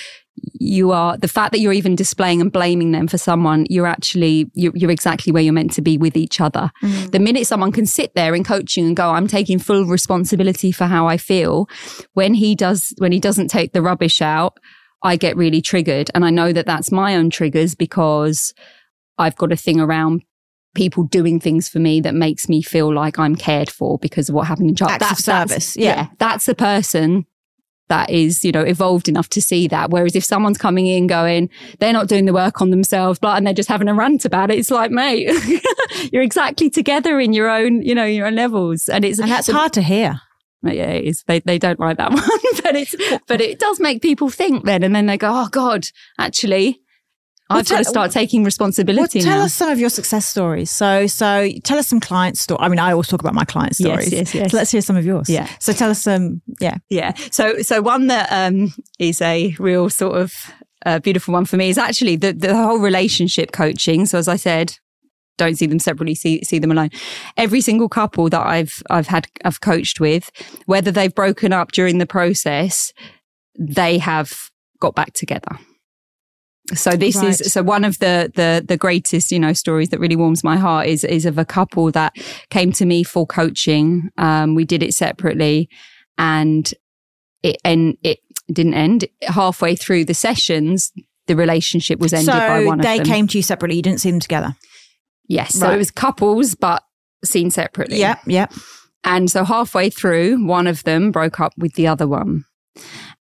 [0.60, 4.52] you are the fact that you're even displaying and blaming them for someone, you're actually
[4.56, 6.70] you're, you're exactly where you're meant to be with each other.
[6.84, 7.12] Mm.
[7.12, 10.86] The minute someone can sit there in coaching and go, I'm taking full responsibility for
[10.86, 11.70] how I feel,
[12.12, 14.60] when he does when he doesn't take the rubbish out,
[15.02, 16.12] I get really triggered.
[16.14, 18.54] And I know that that's my own triggers because
[19.18, 20.24] I've got a thing around
[20.76, 24.36] people doing things for me that makes me feel like I'm cared for because of
[24.36, 25.04] what happened in childhood.
[25.04, 26.08] Acts of service, yeah.
[26.20, 27.26] That's the person
[27.90, 29.90] that is, you know, evolved enough to see that.
[29.92, 31.50] Whereas if someone's coming in going,
[31.80, 34.50] they're not doing the work on themselves, blah, and they're just having a rant about
[34.50, 35.30] it, it's like, mate,
[36.12, 38.90] you're exactly together in your own, you know, your own levels.
[38.90, 40.22] And it's, And that's hard to hear.
[40.64, 41.24] yeah, it is.
[41.28, 42.24] They they don't like that one,
[42.64, 42.96] but it's
[43.28, 45.86] but it does make people think then, and then they go, oh God,
[46.18, 46.82] actually,
[47.50, 49.20] I've got to start taking responsibility.
[49.20, 49.46] Well, tell now.
[49.46, 50.72] us some of your success stories.
[50.72, 52.60] So, so tell us some client stories.
[52.64, 54.12] I mean, I always talk about my client Yes, stories.
[54.12, 54.52] yes, yes.
[54.52, 55.30] So let's hear some of yours.
[55.30, 55.48] Yeah.
[55.60, 56.42] So tell us some.
[56.60, 56.78] Yeah.
[56.90, 57.14] Yeah.
[57.32, 60.34] So, so one that um, is a real sort of
[60.86, 64.06] uh, beautiful one for me is actually the, the whole relationship coaching.
[64.06, 64.76] So, as I said,
[65.38, 66.90] don't see them separately, see, see them alone.
[67.38, 70.30] Every single couple that I've, I've had, I've coached with,
[70.66, 72.94] whether they've broken up during the process,
[73.60, 74.32] they have
[74.80, 75.58] got back together.
[76.74, 77.40] So this Right.
[77.42, 80.58] is so one of the the the greatest you know stories that really warms my
[80.58, 82.14] heart is is of a couple that
[82.50, 84.10] came to me for coaching.
[84.18, 85.68] Um, we did it separately,
[86.18, 86.74] and
[87.44, 88.20] it and it
[88.52, 90.92] didn't end halfway through the sessions.
[91.28, 93.14] The relationship was ended so by one they of them.
[93.14, 93.76] came to you separately.
[93.78, 94.56] You didn't see them together.
[95.28, 96.84] yes, so it was couples, but
[97.26, 98.00] seen separately.
[98.00, 98.20] Yep.
[98.26, 98.54] Yep.
[99.06, 102.46] And so halfway through, one of them broke up with the other one.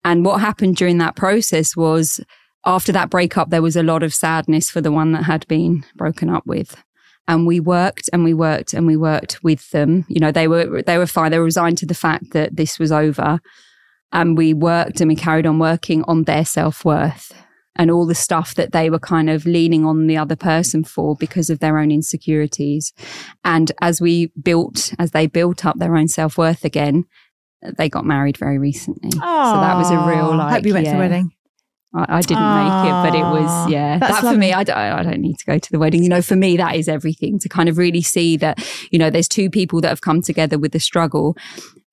[0.04, 2.20] And what happened during that process was
[2.66, 5.86] after that breakup, there was a lot of sadness for the one that had been
[5.96, 6.82] broken up with.
[7.28, 10.06] And we worked and we worked and we worked with them.
[10.10, 11.32] You know, they were, they were fine.
[11.32, 13.40] They were resigned to the fact that this was over.
[14.12, 17.32] And we worked and we carried on working on their self worth
[17.76, 21.16] and all the stuff that they were kind of leaning on the other person for
[21.16, 22.92] because of their own insecurities.
[23.46, 27.06] And as we built, as they built up their own self worth again,
[27.78, 29.12] they got married very recently.
[29.12, 30.56] so that was a real like.
[30.56, 31.32] Hope you went to the wedding.
[31.94, 33.98] I, I didn't make it, but it was yeah.
[33.98, 36.04] that's That for me, I don't, I don't need to go to the wedding.
[36.04, 39.10] You know, for me, that is everything to kind of really see that you know
[39.10, 41.36] there's two people that have come together with the struggle.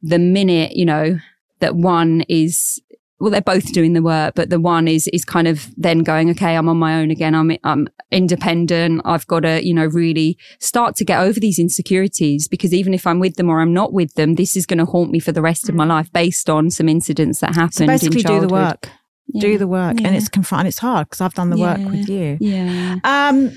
[0.03, 1.19] The minute you know
[1.61, 2.81] that one is
[3.19, 6.29] well, they're both doing the work, but the one is is kind of then going,
[6.31, 7.35] okay, I'm on my own again.
[7.35, 9.01] I'm I'm independent.
[9.07, 13.07] I've got to you know really start to get over these insecurities because even if
[13.07, 15.33] I'm with them or I'm not with them, this is going to haunt me for
[15.33, 15.91] the rest of my mm.
[15.91, 17.75] life based on some incidents that happened.
[17.75, 18.91] So basically, in do the childhood.
[19.35, 19.41] Work.
[19.41, 20.13] Do the work, and Yeah.
[20.13, 20.69] it's confront.
[20.69, 22.37] It's hard because I've done the work with you.
[22.41, 22.97] Yeah.
[23.05, 23.51] Um.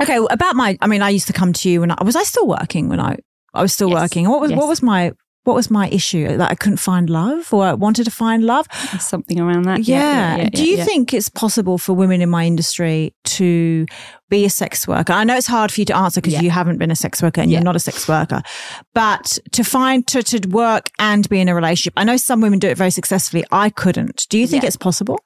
[0.00, 0.18] Okay.
[0.18, 0.76] well, About my.
[0.80, 3.00] I mean, I used to come to you when I was I still working when
[3.00, 3.16] I
[3.54, 4.00] I was still Yes.
[4.00, 4.28] working.
[4.28, 4.58] What was Yes.
[4.58, 5.12] what was my
[5.44, 8.66] what was my issue that I couldn't find love or I wanted to find love?
[9.00, 9.80] Something around that.
[9.88, 10.48] Yeah.
[10.50, 10.84] Do you yeah.
[10.84, 13.86] think it's possible for women in my industry to
[14.28, 15.12] be a sex worker?
[15.12, 16.42] I know it's hard for you to answer because Yeah.
[16.42, 17.58] you haven't been a sex worker and Yeah.
[17.58, 18.42] you're not a sex worker,
[18.94, 21.94] but to find to, to work and be in a relationship.
[21.96, 23.44] I know some women do it very successfully.
[23.50, 24.26] I couldn't.
[24.30, 24.68] Do you think Yeah.
[24.68, 25.18] it's possible?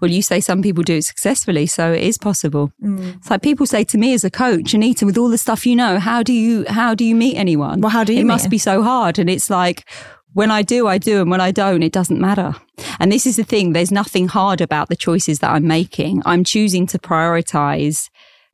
[0.00, 2.72] Well, you say some people do it successfully, so it is possible.
[2.82, 3.16] Mm.
[3.16, 5.76] It's like people say to me as a coach, Anita, with all the stuff you
[5.76, 7.80] know, how do you how do you meet anyone?
[7.80, 9.88] Well, how do you It must be so hard, and it's like.
[10.32, 11.22] When I do, I do.
[11.22, 12.54] And when I don't, it doesn't matter.
[13.00, 13.72] And this is the thing.
[13.72, 16.22] There's nothing hard about the choices that I'm making.
[16.24, 18.08] I'm choosing to prioritize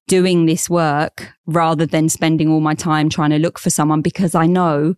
[0.09, 4.35] doing this work rather than spending all my time trying to look for someone because
[4.35, 4.95] I know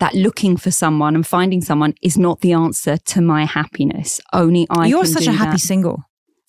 [0.00, 4.20] that looking for someone and finding someone is not the answer to my happiness.
[4.32, 5.58] Only I You're such a happy that.
[5.60, 6.02] single.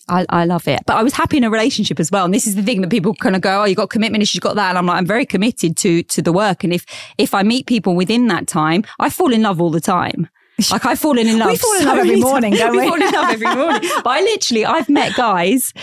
[0.10, 0.82] I, I love it.
[0.86, 2.26] But I was happy in a relationship as well.
[2.26, 4.36] And this is the thing that people kind of go, Oh, you got commitment issues,
[4.36, 4.70] you got that.
[4.70, 6.64] And I'm like, I'm very committed to, to the work.
[6.66, 6.86] And if,
[7.18, 10.28] if I meet people within that time, I fall in love all the time.
[10.72, 11.50] Like I fall in love.
[11.50, 12.82] We fall in so love every morning, don't we?
[12.84, 13.90] we fall in love every morning.
[14.04, 15.74] But I literally, I've met guys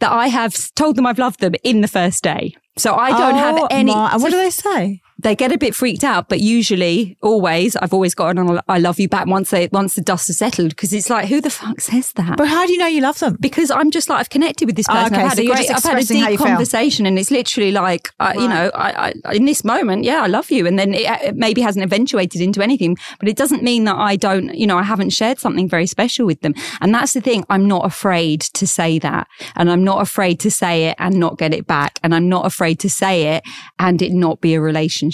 [0.00, 2.54] that I have told them I've loved them in the first day.
[2.76, 3.94] So I don't have Oh, any.
[3.94, 5.00] my- and what do they say?
[5.18, 9.00] They get a bit freaked out, but usually, always, I've always got an "I love
[9.00, 10.70] you" back once they once the dust has settled.
[10.70, 12.36] Because it's like, who the fuck says that?
[12.36, 13.36] But how do you know you love them?
[13.40, 15.14] because I'm just like I've connected with this Oh, person.
[15.14, 16.46] okay, I've had so a great, I've had a deep you feel.
[16.46, 20.26] conversation, and it's literally like, I, you know, I, I, in this moment, yeah, I
[20.26, 23.84] love you, and then it, it maybe hasn't eventuated into anything, but it doesn't mean
[23.84, 27.12] that I don't, you know, I haven't shared something very special with them, and that's
[27.14, 27.44] the thing.
[27.48, 31.38] I'm not afraid to say that, and I'm not afraid to say it and not
[31.38, 33.44] get it back, and I'm not afraid to say it
[33.78, 35.05] and it not be a relationship,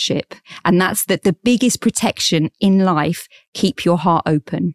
[0.65, 3.29] and that's that the biggest protection in life.
[3.55, 4.75] Keep your heart open.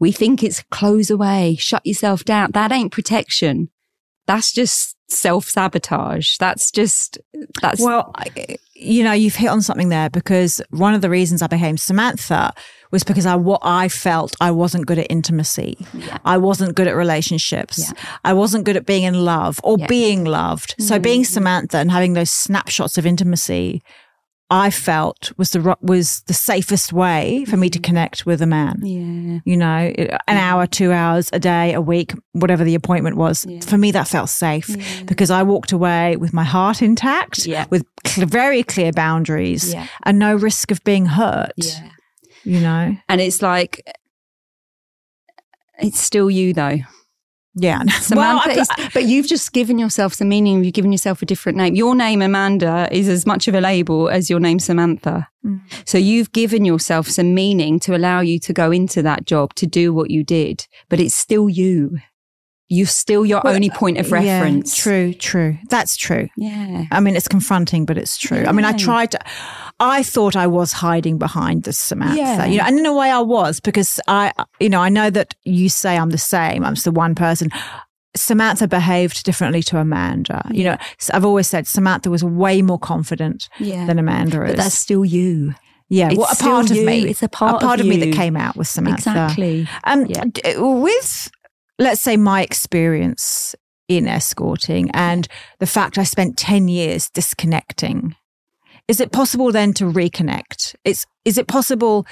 [0.00, 2.52] We think it's close away, shut yourself down.
[2.52, 3.68] That ain't protection.
[4.26, 6.36] That's just self sabotage.
[6.38, 7.18] That's just,
[7.62, 8.12] that's, Well,
[8.74, 12.52] you know, you've hit on something there because one of the reasons I became Samantha
[12.90, 15.78] was because I what I felt I wasn't good at intimacy.
[16.24, 17.92] I wasn't good at relationships.
[18.24, 19.86] I wasn't good at being in love or Yeah.
[19.86, 20.74] being loved.
[20.78, 21.32] So being mm-hmm.
[21.32, 23.82] Samantha and having those snapshots of intimacy,
[24.50, 27.82] I felt was the was the safest way for me to mm.
[27.84, 28.80] connect with a man.
[28.82, 29.40] yeah.
[29.44, 30.40] You know, an mm.
[30.40, 33.46] hour, two hours a day, a week, whatever the appointment was.
[33.66, 37.66] For me, that felt safe because I walked away with my heart intact, Yeah.
[37.68, 39.86] with cl- very clear boundaries Yeah.
[40.04, 41.52] and no risk of being hurt.
[41.58, 41.88] Yeah.
[42.44, 43.82] You know, And it's like,
[45.78, 46.78] it's still you though.
[47.58, 47.82] Yeah.
[48.00, 50.64] Samantha well, is, but you've just given yourself some meaning.
[50.64, 51.74] You've given yourself a different name.
[51.74, 55.28] Your name, Amanda, is as much of a label as your name, Samantha.
[55.44, 55.60] Mm.
[55.84, 59.66] So you've given yourself some meaning to allow you to go into that job, to
[59.66, 61.98] do what you did, but it's still you.
[62.68, 64.76] You're still your Well, only point of Yeah, reference.
[64.76, 65.56] true, true.
[65.70, 66.28] That's true.
[66.36, 66.84] Yeah.
[66.90, 68.44] I mean, it's confronting, but it's true.
[68.46, 69.18] I mean, I tried to,
[69.80, 72.44] I thought I was hiding behind the Samantha, Yeah.
[72.44, 75.34] you know, and in a way I was because I, you know, I know that
[75.44, 76.62] you say I'm the same.
[76.64, 77.48] I'm just the one person.
[78.16, 80.46] Samantha behaved differently to Amanda.
[80.52, 80.76] You know,
[81.12, 83.86] I've always said Samantha was way more confident Yeah.
[83.86, 84.50] than Amanda is.
[84.52, 85.54] But that's still you.
[85.90, 86.84] yeah, it's well, a part of you.
[86.84, 87.08] me.
[87.08, 89.08] It's a part a part of of, me that came out with Samantha.
[89.10, 89.66] Exactly.
[89.84, 90.24] Um, Yeah.
[90.58, 91.30] with,
[91.78, 93.54] let's say, my experience
[93.88, 95.26] in escorting and
[95.60, 98.14] the fact I spent 10 years disconnecting,
[98.86, 100.74] is it possible then to reconnect?
[100.84, 102.06] It's, is it possible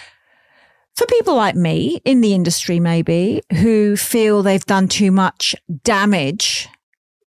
[0.94, 6.68] for people like me in the industry, maybe, who feel they've done too much damage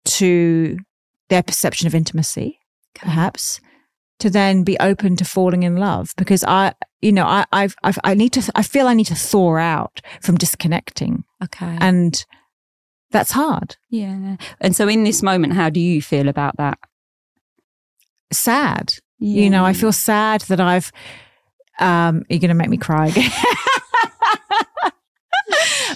[0.05, 0.77] to
[1.29, 2.59] their perception of intimacy,
[2.93, 3.59] perhaps?
[4.19, 7.99] To then be open to falling in love because I, you know, I, I've, I've,
[8.05, 11.77] I need to, I feel I need to thaw out from disconnecting Okay.
[11.81, 12.25] and
[13.11, 13.75] that's hard.
[13.89, 14.37] yeah.
[14.61, 16.77] And so in this moment, how do you feel about that?
[18.31, 18.93] Sad.
[19.19, 20.91] You know, I feel sad that I've,
[21.79, 23.31] um, you're going to make me cry again.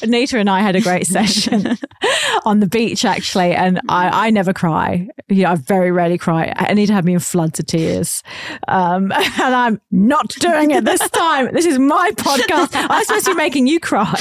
[0.02, 1.78] Anita and I had a great session
[2.46, 5.08] on the beach actually, and I, I never cry.
[5.28, 6.54] You know, I very rarely cry.
[6.58, 8.24] Anita had me in floods of tears.
[8.68, 11.54] Um, and I'm not doing it this time.
[11.54, 12.70] This is my podcast.
[12.74, 14.14] I'm supposed to be making you cry.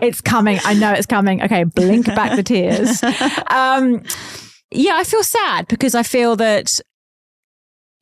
[0.00, 0.58] it's coming.
[0.64, 1.42] I know it's coming.
[1.42, 3.02] Okay, blink back the tears.
[3.48, 4.02] Um,
[4.70, 6.80] yeah, I feel sad because I feel that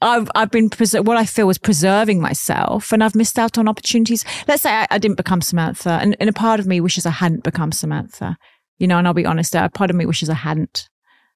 [0.01, 3.69] I've I've been preser- what I feel was preserving myself, and I've missed out on
[3.69, 4.25] opportunities.
[4.49, 7.11] Let's say I, I didn't become Samantha, and, and a part of me wishes I
[7.11, 8.37] hadn't become Samantha.
[8.79, 10.89] You know, and I'll be honest, a part of me wishes I hadn't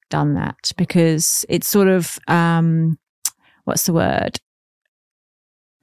[0.09, 2.97] done that because it's sort of um,
[3.65, 4.39] what's the word?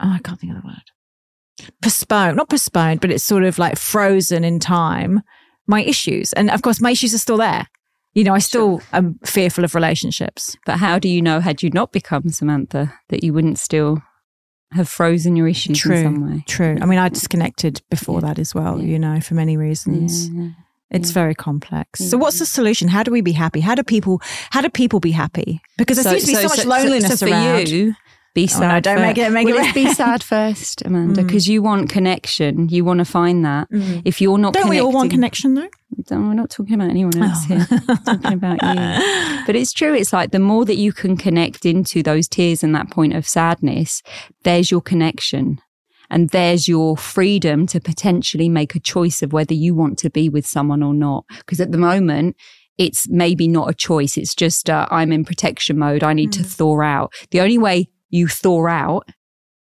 [0.00, 1.70] Oh, I can't think of the word.
[1.80, 5.22] Postponed, not postponed, but it's sort of like frozen in time.
[5.68, 7.68] My issues, and of course, my issues are still there.
[8.14, 10.56] You know, I still am fearful of relationships.
[10.66, 14.02] But how do you know, had you not become Samantha, that you wouldn't still
[14.72, 15.96] have frozen your issues True.
[15.96, 16.44] in some way?
[16.46, 16.76] True.
[16.80, 18.28] I mean, I disconnected before Yeah.
[18.28, 18.86] that as well, Yeah.
[18.86, 20.28] you know, for many reasons.
[20.28, 20.48] Yeah.
[20.90, 22.00] It's very complex.
[22.00, 22.86] So what's the solution?
[22.88, 23.60] How do we be happy?
[23.60, 24.20] How do people
[24.50, 25.62] how do people be happy?
[25.78, 27.68] Because there seems to be so, much loneliness so for around.
[27.70, 27.94] you,
[28.34, 28.68] be Oh, sad.
[28.68, 31.26] no, don't fir- make it- make well, it let's be sad first, Amanda, Mm.
[31.26, 32.68] because you want connection.
[32.70, 33.68] You want to find that.
[34.04, 35.68] If you're not Don't we all want connection though?
[36.06, 37.54] Don't- we're not talking about anyone else Oh.
[37.54, 37.66] here.
[37.88, 39.42] We're talking about you.
[39.46, 39.92] But it's true.
[39.94, 43.26] It's like the more that you can connect into those tears and that point of
[43.26, 44.00] sadness,
[44.44, 45.58] there's your connection.
[46.10, 50.28] And there's your freedom to potentially make a choice of whether you want to be
[50.28, 51.24] with someone or not.
[51.38, 52.36] Because at the moment,
[52.78, 54.16] it's maybe not a choice.
[54.16, 56.02] It's just, uh, I'm in protection mode.
[56.04, 57.12] I need to thaw out.
[57.30, 59.08] The only way you thaw out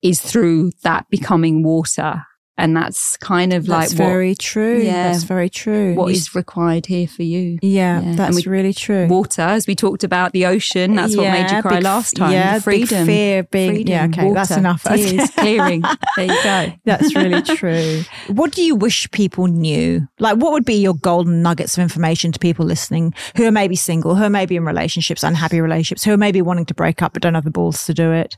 [0.01, 2.23] is through that becoming water.
[2.59, 4.79] And that's kind of That's like what, very true.
[4.79, 5.11] Yeah.
[5.11, 5.93] That's very true.
[5.93, 7.59] what is required here for you.
[7.61, 8.15] Yeah, Yeah.
[8.15, 9.05] that's we- really true.
[9.07, 12.31] Water, as we talked about the ocean, that's what made you cry big- last time.
[12.31, 13.05] Yeah, freedom.
[13.05, 13.69] big fear being.
[13.75, 14.83] Freedom, yeah, okay, that's water, enough.
[14.83, 15.81] tears, clearing.
[16.15, 16.73] There you go.
[16.85, 18.01] That's really true.
[18.29, 20.07] What do you wish people knew?
[20.19, 23.75] Like, what would be your golden nuggets of information to people listening who are maybe
[23.75, 27.13] single, who are maybe in relationships, unhappy relationships, who are maybe wanting to break up
[27.13, 28.35] but don't have the balls to do it,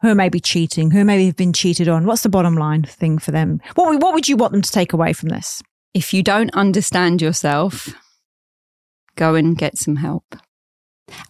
[0.00, 2.06] who may be cheating, who maybe have been cheated on?
[2.06, 3.60] What's the bottom line thing for them?
[3.74, 5.62] What, what would you want them to take away from this?
[5.94, 7.88] If you don't understand yourself,
[9.16, 10.36] go and get some help.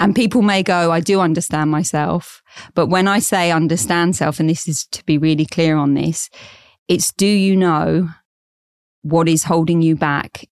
[0.00, 2.42] And people may go, I do understand myself.
[2.74, 6.28] But when I say understand self, and this is to be really clear on this,
[6.88, 8.10] it's do you know
[9.02, 10.48] what is holding you back?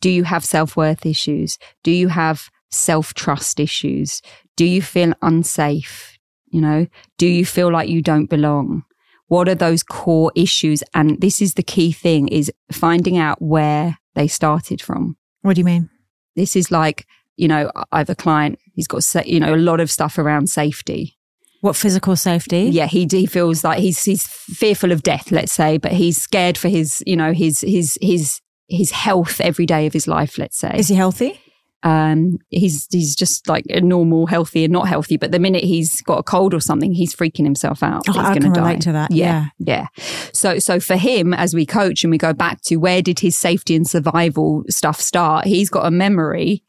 [0.00, 1.58] Do you have self worth issues?
[1.84, 4.22] Do you have self trust issues?
[4.56, 6.09] Do you feel unsafe?
[6.50, 6.86] You know,
[7.16, 8.82] do you feel like you don't belong?
[9.28, 10.82] What are those core issues?
[10.92, 15.16] And this is the key thing is finding out where they started from.
[15.42, 15.88] What do you mean?
[16.34, 19.80] This is like, you know, I have a client, he's got, you know, a lot
[19.80, 21.16] of stuff around safety.
[21.60, 22.64] What physical safety?
[22.72, 26.58] Yeah, he, he feels like he's, he's fearful of death, let's say, but he's scared
[26.58, 30.58] for his, you know, his, his, his, his health every day of his life, let's
[30.58, 30.72] say.
[30.74, 31.40] Is he healthy?
[31.82, 35.16] Um, he's he's just like a normal, healthy and not healthy.
[35.16, 38.04] But the minute he's got a cold or something, he's freaking himself out.
[38.08, 38.60] Oh, he's I can die.
[38.60, 39.10] relate to that.
[39.10, 39.86] Yeah, yeah.
[40.32, 43.36] So so for him, as we coach and we go back to where did his
[43.36, 45.46] safety and survival stuff start?
[45.46, 46.62] He's got a memory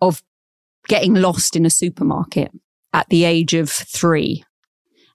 [0.00, 0.22] of
[0.88, 2.50] getting lost in a supermarket
[2.92, 4.44] at the age of three.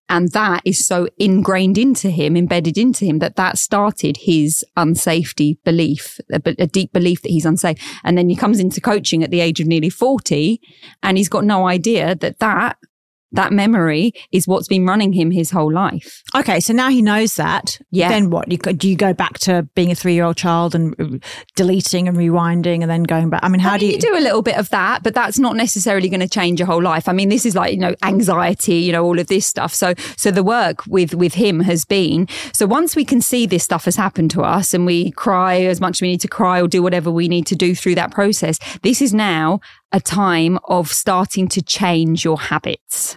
[0.09, 5.57] And that is so ingrained into him, embedded into him, that that started his unsafety
[5.63, 7.77] belief, a, a deep belief that he's unsafe.
[8.03, 10.61] And then he comes into coaching at the age of nearly 40
[11.03, 12.77] and he's got no idea that that
[13.31, 16.23] that memory is what's been running him his whole life.
[16.35, 17.79] Okay, so now he knows that.
[17.91, 18.09] Yeah.
[18.09, 18.51] Then what?
[18.51, 21.17] You, go- do you go back to being a three-year-old child and uh,
[21.55, 23.41] deleting and rewinding and then going back?
[23.43, 23.93] I mean, how I do you?
[23.93, 26.67] you do a little bit of that, but that's not necessarily going to change your
[26.67, 27.09] whole life.
[27.09, 29.73] I mean, this is like, you know, anxiety, you know, all of this stuff.
[29.73, 33.63] So, so the work with, with him has been, so once we can see this
[33.63, 36.61] stuff has happened to us and we cry as much as we need to cry
[36.61, 39.59] or do whatever we need to do through that process, this is now
[39.91, 43.16] a time of starting to change your habits.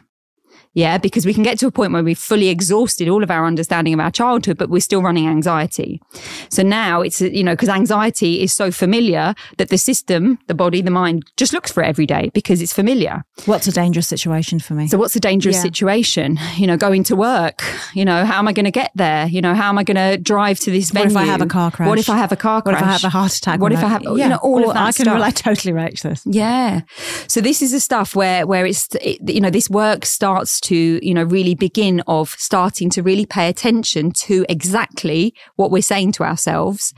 [0.75, 3.45] Yeah, because we can get to a point where we've fully exhausted all of our
[3.45, 6.01] understanding of our childhood, but we're still running anxiety.
[6.49, 10.81] So now it's, you know, because anxiety is so familiar that the system, the body,
[10.81, 13.25] the mind just looks for it every day because it's familiar.
[13.47, 14.87] What's a dangerous situation for me?
[14.87, 15.63] So what's a dangerous Yeah.
[15.63, 16.39] situation?
[16.57, 17.65] You know, going to work,
[17.95, 19.27] you know, how am I going to get there?
[19.27, 21.11] You know, how am I going to drive to this What venue?
[21.11, 21.89] if I have a car crash?
[21.89, 22.75] What if I have a car crash?
[22.75, 23.61] what if I have a heart attack?
[23.61, 23.83] What if?
[23.83, 25.15] I have, you know, all of that I can stuff.
[25.15, 26.23] relate, totally relate to this.
[26.27, 26.83] Yeah.
[27.27, 30.99] So this is the stuff where where it's it, you know this work starts to
[31.03, 36.13] you know really begin of starting to really pay attention to exactly what we're saying
[36.13, 36.95] to ourselves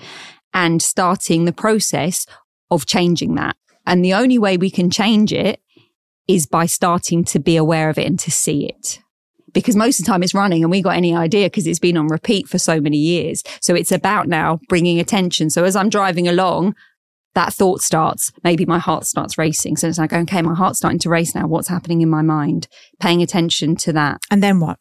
[0.55, 2.27] and starting the process
[2.71, 3.57] of changing that.
[3.87, 5.61] And the only way we can change it
[6.29, 9.01] is by starting to be aware of it and to see it.
[9.53, 11.99] Because most of the time it's running and we got any idea because it's been
[11.99, 13.43] on repeat for so many years.
[13.61, 15.51] So it's about now bringing attention.
[15.51, 16.75] So as I'm driving along,
[17.35, 19.77] that thought starts, maybe my heart starts racing.
[19.77, 21.47] So it's like, okay, my heart's starting to race now.
[21.47, 22.69] What's happening in my mind?
[23.01, 24.21] Paying attention to that.
[24.31, 24.79] And then what?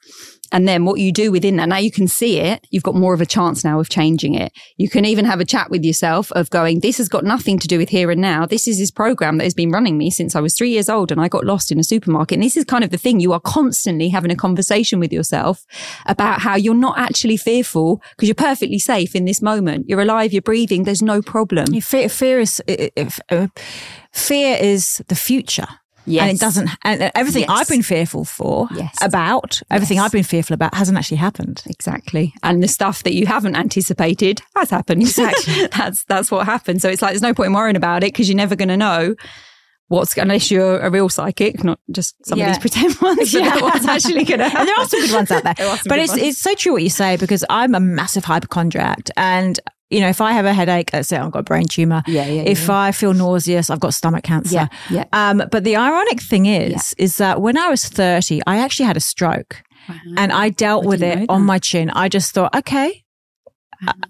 [0.51, 2.65] And then what you do within that, now you can see it.
[2.71, 4.51] You've got more of a chance now of changing it.
[4.77, 7.67] You can even have a chat with yourself of going, this has got nothing to
[7.67, 8.45] do with here and now.
[8.45, 11.11] This is this program that has been running me since I was three years old
[11.11, 12.35] and I got lost in a supermarket.
[12.35, 13.19] And this is kind of the thing.
[13.19, 15.65] You are constantly having a conversation with yourself
[16.05, 19.87] about how you're not actually fearful because you're perfectly safe in this moment.
[19.87, 20.33] You're alive.
[20.33, 20.83] You're breathing.
[20.83, 21.79] There's no problem.
[21.81, 23.47] Fear, fear is i- i- uh,
[24.11, 25.67] fear is the future.
[26.05, 26.21] Yes.
[26.23, 27.49] And it doesn't, and uh, everything Yes.
[27.51, 28.95] I've been fearful for, Yes.
[29.01, 30.05] about, everything Yes.
[30.05, 31.61] I've been fearful about hasn't actually happened.
[31.67, 32.33] Exactly.
[32.43, 35.01] And the stuff that you haven't anticipated has happened.
[35.11, 35.67] Exactly.
[35.67, 36.81] that's that's what happened.
[36.81, 38.77] So it's like there's no point in worrying about it because you're never going to
[38.77, 39.15] know
[39.89, 42.47] what's unless you're a real psychic, not just some Yeah.
[42.51, 43.31] of these pretend ones.
[43.33, 43.61] But Yeah.
[43.61, 44.59] what's actually going to happen?
[44.61, 45.53] And there are some good ones out there.
[45.57, 46.21] There but it's ones.
[46.23, 49.59] it's so true what you say because I'm a massive hypochondriac and
[49.91, 52.01] you know, if I have a headache, let's say I've got a brain tumor.
[52.07, 54.55] Yeah, yeah, If I feel nauseous, I've got stomach cancer.
[54.55, 55.05] Yeah, yeah.
[55.13, 58.97] Um, but the ironic thing is, is that when I was 30, I actually had
[58.97, 59.63] a stroke
[60.17, 61.89] and I dealt I with it on my chin.
[61.89, 63.03] I just thought, okay,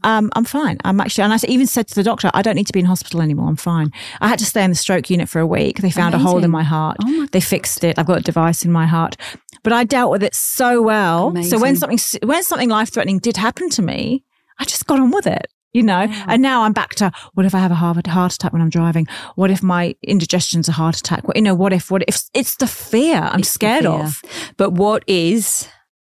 [0.03, 0.77] um, I'm fine.
[0.83, 2.85] I'm actually, and I even said to the doctor, I don't need to be in
[2.85, 3.47] hospital anymore.
[3.47, 3.91] I'm fine.
[4.19, 5.79] I had to stay in the stroke unit for a week.
[5.79, 6.97] They found a hole in my heart.
[7.01, 7.97] Oh my they fixed it.
[7.97, 9.15] I've got a device in my heart,
[9.63, 11.33] but I dealt with it so well.
[11.43, 14.25] So when something, when something life threatening did happen to me,
[14.59, 15.47] I just got on with it.
[15.73, 18.51] You know, and now I'm back to what if I have a heart heart attack
[18.51, 19.07] when I'm driving?
[19.35, 21.25] What if my indigestion's a heart attack?
[21.27, 23.91] What, you know, what if, what if it's the fear I'm It's scared fear.
[23.91, 24.21] of?
[24.57, 25.69] But what is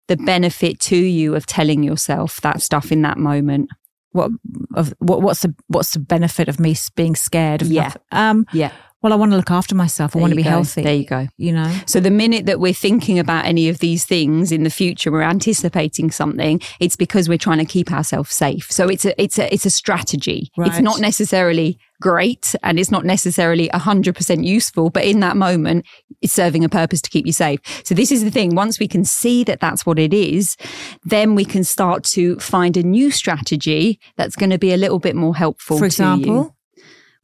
[0.08, 3.70] the benefit to you of telling yourself that stuff in that moment?
[4.12, 4.32] what
[4.76, 7.84] of what what's the what's the benefit of me being scared of Yeah.
[7.84, 8.02] nothing?
[8.14, 8.72] um Yeah.
[9.02, 10.50] Well i want to look after myself i want to be go.
[10.50, 11.28] healthy There you go.
[11.38, 14.70] you know So the minute that we're thinking about any of these things in the
[14.70, 16.60] future, we're anticipating something.
[16.80, 18.72] It's because we're trying to keep ourselves safe.
[18.72, 20.50] So it's a it's a it's a strategy.
[20.58, 25.86] It's not necessarily great and it's not necessarily hundred percent useful, but in that moment,
[26.22, 27.60] it's serving a purpose to keep you safe.
[27.84, 28.56] So this is the thing.
[28.56, 30.58] Once we can see that that's what it is,
[31.04, 35.00] then we can start to find a new strategy that's going to be a little
[35.00, 35.78] bit more helpful.
[35.78, 36.14] for to you.
[36.14, 36.57] example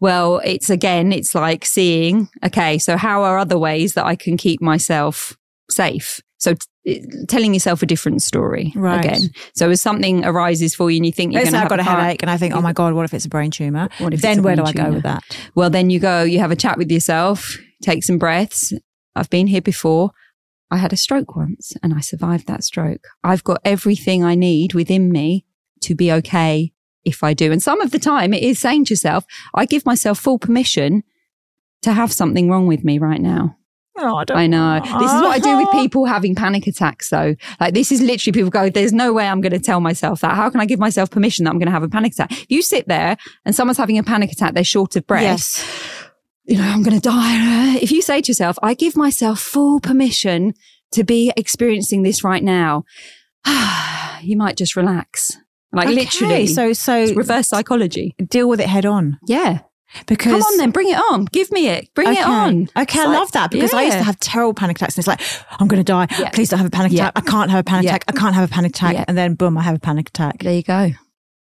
[0.03, 4.35] Well, it's again, it's like seeing, okay, so how are other ways that I can
[4.35, 5.37] keep myself
[5.71, 6.19] safe?
[6.39, 9.05] So t- telling yourself a different story Right.
[9.05, 9.29] again.
[9.55, 11.83] So as something arises for you and you think you're going to i've got a
[11.83, 14.21] headache and i think oh my god what if it's a brain tumor What if
[14.21, 15.23] then where do i go with that
[15.55, 18.73] Well, then you go, you have a chat with yourself, take some breaths.
[19.15, 20.11] I've been here before.
[20.69, 23.07] I had a stroke once and I survived that stroke.
[23.23, 25.45] I've got everything I need within me
[25.83, 26.72] to be okay
[27.05, 27.51] if I do.
[27.51, 31.03] And some of the time it is saying to yourself, I give myself full permission
[31.81, 33.57] to have something wrong with me right now.
[33.97, 34.79] oh i don't I know.
[34.79, 35.81] This is what I do with ah.
[35.81, 37.35] people having panic attacks, though.
[37.59, 40.35] Like, this is literally people go, There's no way I'm going to tell myself that.
[40.35, 42.31] How can I give myself permission that I'm going to have a panic attack?
[42.31, 45.23] If you sit there and someone's having a panic attack, they're short of breath.
[45.23, 46.09] yes
[46.45, 47.77] You know, I'm going to die.
[47.77, 50.53] If you say to yourself, I give myself full permission
[50.93, 52.85] to be experiencing this right now,
[54.21, 55.37] you might just relax.
[55.73, 56.47] Like, Okay, literally.
[56.47, 58.15] so so reverse psychology.
[58.29, 59.59] deal with it head on Yeah.
[60.07, 61.25] because Come on then, bring it on.
[61.31, 61.87] Give me it.
[61.95, 62.19] Bring Okay.
[62.21, 62.67] it on.
[62.77, 64.95] Okay, It's I like- love that because I used to have terrible panic attacks.
[64.95, 65.21] And it's like,
[65.59, 66.07] I'm going to die.
[66.19, 66.29] Yeah.
[66.29, 67.09] Please don't have a panic Yeah.
[67.09, 67.13] attack.
[67.27, 67.95] I can't have a panic Yeah.
[67.95, 68.03] attack.
[68.07, 68.93] I can't have a panic attack.
[68.93, 69.05] Yeah.
[69.07, 70.39] And then boom, I have a panic attack.
[70.43, 70.91] There you go.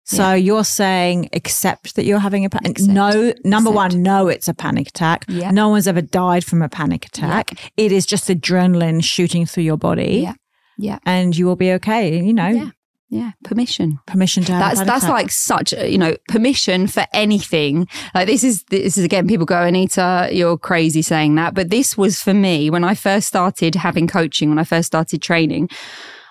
[0.04, 2.80] So you're saying accept that you're having a panic.
[2.80, 3.92] No, number Accept.
[3.94, 5.24] one, no, it's a panic attack.
[5.28, 5.52] Yeah.
[5.52, 7.52] No one's ever died from a panic attack.
[7.76, 10.32] It is just adrenaline shooting through your body, Yeah.
[10.78, 10.98] Yeah.
[11.06, 12.20] and you will be okay.
[12.20, 12.72] You know,
[13.10, 13.32] Yeah.
[13.42, 13.98] Permission.
[14.06, 15.12] permission to have That's that's attack.
[15.12, 17.88] like such a, you know permission for anything.
[18.14, 21.98] Like this is this is again people go Anita you're crazy saying that, but this
[21.98, 25.68] was for me when I first started having coaching when I first started training.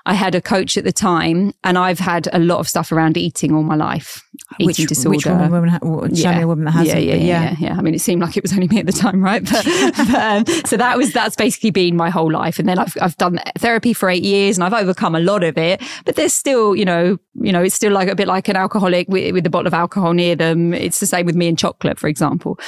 [0.09, 3.15] I had a coach at the time, and I've had a lot of stuff around
[3.15, 4.23] eating all my life.
[4.59, 5.15] which, eating disorder.
[5.15, 7.03] Which woman, woman ha- w- show me a woman that has yeah, it.
[7.03, 7.75] yeah, yeah, yeah, yeah.
[7.77, 9.43] I mean, it seemed like it was only me at the time, right?
[9.49, 9.65] But,
[9.97, 12.57] but, um, so that was that's basically been my whole life.
[12.57, 15.59] And then I've I've done therapy for eight years, and I've overcome a lot of
[15.59, 15.79] it.
[16.05, 19.07] But there's still, you know, you know, it's still like a bit like an alcoholic
[19.09, 20.73] with, with a bottle of alcohol near them.
[20.73, 22.59] It's the same with me and chocolate, for example.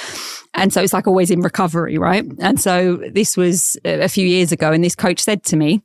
[0.53, 2.23] And so it's like always in recovery, right?
[2.37, 5.81] And so this was a few years ago, and this coach said to me.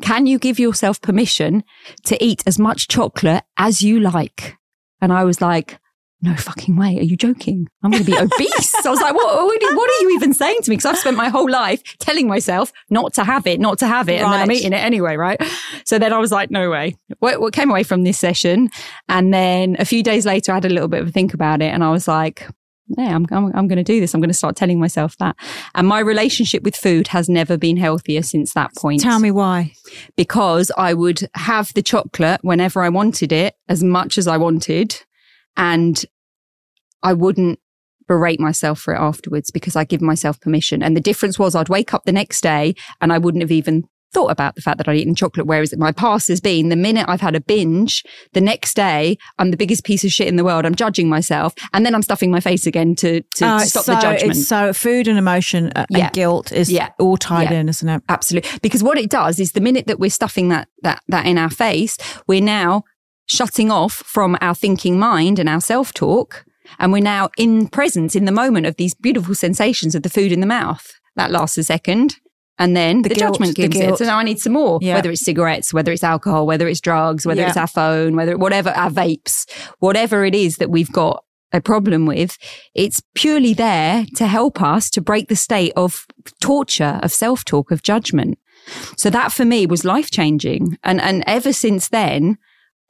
[0.00, 1.64] Can you give yourself permission
[2.06, 4.56] to eat as much chocolate as you like?
[5.00, 5.78] And I was like,
[6.22, 6.98] no fucking way.
[6.98, 7.66] Are you joking?
[7.82, 8.74] I'm going to be obese.
[8.86, 10.76] I was like, what, what, are- what are you even saying to me?
[10.76, 14.08] Because I've spent my whole life telling myself not to have it, not to have
[14.08, 14.22] it.
[14.22, 15.38] And then I'm eating it anyway, right?
[15.84, 16.96] So then I was like, no way.
[17.18, 18.70] What, what came away from this session?
[19.08, 21.60] And then a few days later, I had a little bit of a think about
[21.60, 21.66] it.
[21.74, 22.48] And I was like,
[22.88, 24.14] yeah, I'm, I'm, I'm going to do this.
[24.14, 25.36] I'm going to start telling myself that.
[25.74, 29.72] And my relationship with food has never been healthier since that point Tell me why.
[30.16, 35.02] because I would have the chocolate whenever I wanted it, as much as I wanted,
[35.56, 36.04] and
[37.02, 37.58] I wouldn't
[38.06, 40.82] berate myself for it afterwards because I give myself permission.
[40.82, 43.84] And the difference was I'd wake up the next day and I wouldn't have even
[44.14, 45.46] thought about the fact that I'd eaten chocolate.
[45.46, 48.02] Whereas my past has been the minute I've had a binge,
[48.32, 50.64] the next day I'm the biggest piece of shit in the world.
[50.64, 53.94] I'm judging myself, and then I'm stuffing my face again to to Uh, stop so
[53.94, 54.36] the judgment.
[54.38, 56.04] It's so food and emotion uh, Yeah.
[56.06, 56.88] and guilt is Yeah.
[56.98, 57.60] all tied Yeah.
[57.60, 58.02] in, isn't it?
[58.08, 58.50] Absolutely.
[58.62, 61.50] Because what it does is the minute that we're stuffing that, that, that in our
[61.50, 61.96] face,
[62.26, 62.84] we're now
[63.26, 66.44] shutting off from our thinking mind and our self talk.
[66.78, 70.32] And we're now in presence in the moment of these beautiful sensations of the food
[70.32, 70.92] in the mouth.
[71.16, 72.16] That lasts a second.
[72.58, 73.96] And then the, The guilt, judgment kicks in.
[73.96, 74.94] So now I need some more, Yeah.
[74.94, 77.48] whether it's cigarettes, whether it's alcohol, whether it's drugs, whether Yeah.
[77.48, 79.48] it's our phone, whether whatever our vapes,
[79.80, 82.36] whatever it is that we've got a problem with,
[82.74, 86.06] it's purely there to help us to break the state of
[86.40, 88.38] torture, of self talk, of judgment.
[88.96, 90.78] So that for me was life changing.
[90.82, 92.38] And, and ever since then,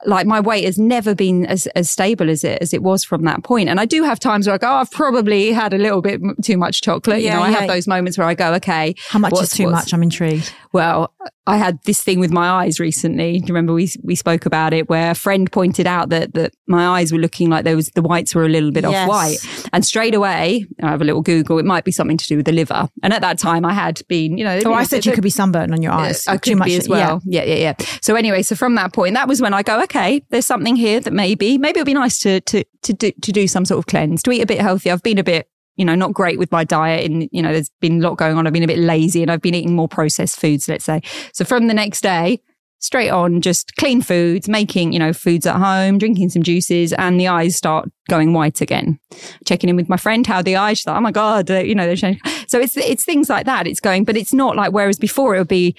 [0.06, 3.24] like my weight has never been as, as stable as it, as it was from
[3.24, 3.68] that point.
[3.68, 6.20] And I do have times where I go, oh, I've probably had a little bit
[6.42, 7.20] too much chocolate.
[7.20, 7.60] you Yeah, know, I yeah.
[7.60, 8.94] have those moments where I go, okay.
[9.08, 9.92] How much is too much?
[9.92, 10.52] I'm intrigued.
[10.72, 11.12] Well,
[11.46, 13.32] I had this thing with my eyes recently.
[13.38, 16.54] Do you remember we we spoke about it where a friend pointed out that that
[16.66, 18.94] my eyes were looking like there was the whites were a little bit Yes.
[18.94, 19.68] off white.
[19.72, 21.58] And straight away, I have a little Google.
[21.58, 22.88] It might be something to do with the liver.
[23.02, 25.30] And at that time, I had been, you know, Oh, I said you could be
[25.30, 26.26] sunburned on your eyes.
[26.26, 27.20] I too could much be as well.
[27.26, 27.44] Yeah.
[27.44, 30.46] yeah, yeah, So anyway, so from that point, that was when I go, okay, there's
[30.46, 33.64] something here that maybe, maybe it'll be nice to to to do to do some
[33.64, 34.90] sort of cleanse, to eat a bit healthy.
[34.90, 37.70] I've been a bit, you know, not great with my diet, and you know, there's
[37.80, 38.46] been a lot going on.
[38.46, 41.00] I've been a bit lazy, and I've been eating more processed foods, let's say.
[41.32, 42.40] So from the next day.
[42.80, 47.18] Straight on, just clean foods, making, you know, foods at home, drinking some juices, and
[47.18, 48.98] the eyes start going white again.
[49.46, 51.74] Checking in with my friend, how the eyes, she's like, oh my God, uh, you
[51.74, 52.20] know, they're changing.
[52.46, 53.66] So it's, it's things like that.
[53.66, 55.74] It's going, but it's not like, whereas before it would be,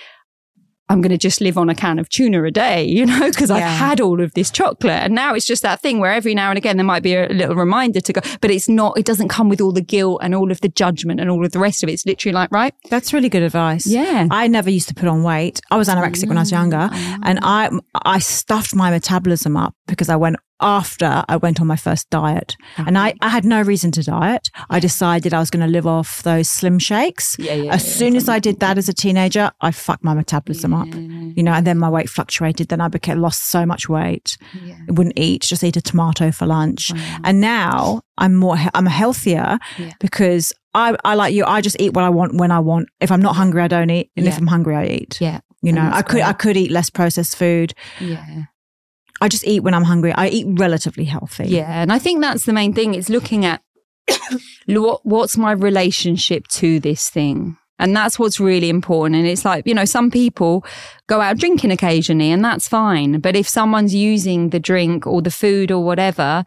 [0.88, 3.52] I'm going to just live on a can of tuna a day, you know, because
[3.52, 5.04] I've had all of this chocolate.
[5.04, 7.28] And now it's just that thing where every now and again there might be a
[7.30, 10.36] little reminder to go, but it's not, it doesn't come with all the guilt and
[10.36, 11.94] all of the judgment and all of the rest of it.
[11.94, 12.74] It's literally like, right?
[12.90, 13.88] That's really good advice.
[13.88, 14.28] Yeah.
[14.32, 15.62] I never used to put on weight.
[15.72, 17.18] I was anorexic when I was younger oh.
[17.24, 17.70] and I
[18.04, 22.56] I stuffed my metabolism up because I went after I went on my first diet.
[22.78, 24.50] And I, I had no reason to diet.
[24.70, 27.36] I decided I was going to live off those slim shakes.
[27.38, 30.14] Yeah, yeah, as yeah, soon as I did that as a teenager, I fucked my
[30.14, 30.88] metabolism up.
[30.88, 32.70] You know, and then my weight fluctuated.
[32.70, 34.38] Then I became lost so much weight.
[34.54, 36.92] I wouldn't eat, just eat a tomato for lunch.
[37.24, 39.60] And now I'm more I'm healthier
[40.00, 41.46] because I, I like you.
[41.46, 42.90] I just eat what I want when I want.
[43.00, 45.20] If I'm not hungry, I don't eat, and if I'm hungry, I eat.
[45.22, 45.40] Yeah.
[45.62, 47.74] You know, I could I could eat less processed food.
[48.00, 48.44] Yeah.
[49.22, 50.12] I just eat when I'm hungry.
[50.14, 51.46] I eat relatively healthy.
[51.48, 52.96] Yeah, and I think that's the main thing.
[52.96, 53.62] It's looking at
[54.68, 57.58] what what's my relationship to this thing.
[57.78, 59.16] And that's what's really important.
[59.18, 60.66] And it's like, you know, some people
[61.08, 63.20] go out drinking occasionally and that's fine.
[63.20, 66.46] But if someone's using the drink or the food or whatever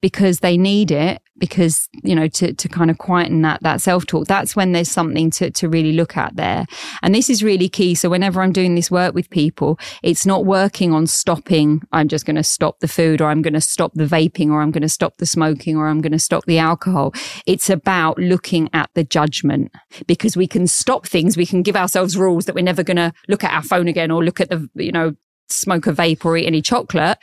[0.00, 4.06] because they need it, because, you know, to, to kind of quieten that, that self
[4.06, 6.66] talk, that's when there's something to, to really look at there.
[7.02, 7.94] And this is really key.
[7.94, 11.82] So whenever I'm doing this work with people, it's not working on stopping.
[11.92, 14.62] I'm just going to stop the food or I'm going to stop the vaping or
[14.62, 17.12] I'm going to stop the smoking or I'm going to stop the alcohol.
[17.46, 19.72] It's about looking at the judgment
[20.06, 21.36] because we can stop things.
[21.36, 24.10] We can give ourselves rules that we're never going to look at our phone again
[24.10, 25.14] or look at the, you know,
[25.48, 27.18] smoke a vape or eat any chocolate.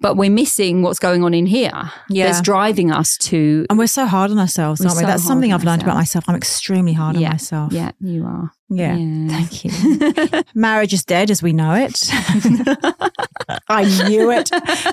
[0.00, 1.90] But we're missing what's going on in here.
[2.08, 2.26] Yeah.
[2.26, 3.66] That's driving us to.
[3.68, 5.00] And we're so hard on ourselves, aren't we?
[5.02, 6.24] so That's something I've learned about myself.
[6.28, 7.72] I'm extremely hard on myself.
[7.72, 8.52] Yeah, you are.
[8.70, 8.94] Yeah.
[8.96, 9.28] Yeah.
[9.28, 10.42] Thank you.
[10.54, 12.08] Marriage is dead as we know it.
[13.68, 14.50] I knew it.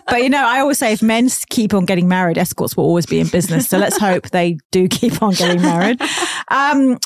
[0.08, 3.06] But you know, I always say if men keep on getting married, escorts will always
[3.06, 3.68] be in business.
[3.70, 6.02] So let's hope they do keep on getting married.
[6.50, 6.98] Um,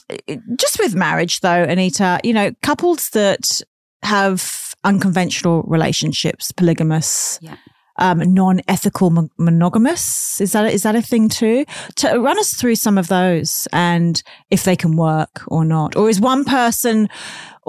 [0.58, 3.62] just with marriage though, Anita, you know, couples that
[4.04, 7.56] have unconventional relationships, polygamous, Yeah.
[8.00, 10.42] Um, non-ethical mon- monogamous.
[10.42, 11.66] Is that is that a thing too?
[11.98, 16.10] To run us through some of those and if they can work or not, or
[16.10, 17.10] is one person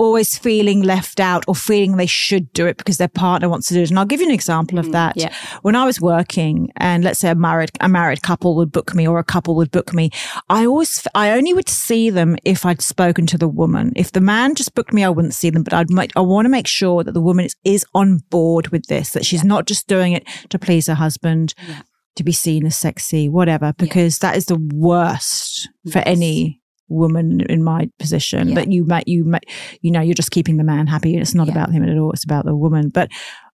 [0.00, 3.74] always feeling left out or feeling they should do it because their partner wants to
[3.74, 3.90] do it?
[3.90, 5.16] And I'll give you an example of mm, that.
[5.16, 5.32] yeah.
[5.62, 9.06] When I was working, and let's say a married a married couple would book me
[9.06, 10.10] or a couple would book me,
[10.48, 13.92] I always I only would see them if I'd spoken to the woman.
[13.96, 15.62] If the man just booked me, I wouldn't see them.
[15.62, 18.68] But I'd make, I want to make sure that the woman is, is on board
[18.68, 21.82] with this, that she's not just doing it to please her husband, Yeah.
[22.16, 23.72] to be seen as sexy, whatever.
[23.76, 26.59] Because that is the worst for any
[26.90, 28.54] woman in my position Yeah.
[28.56, 29.44] that you might you might
[29.80, 31.52] you know you're just keeping the man happy it's not Yeah.
[31.54, 33.08] about him at all it's about the woman but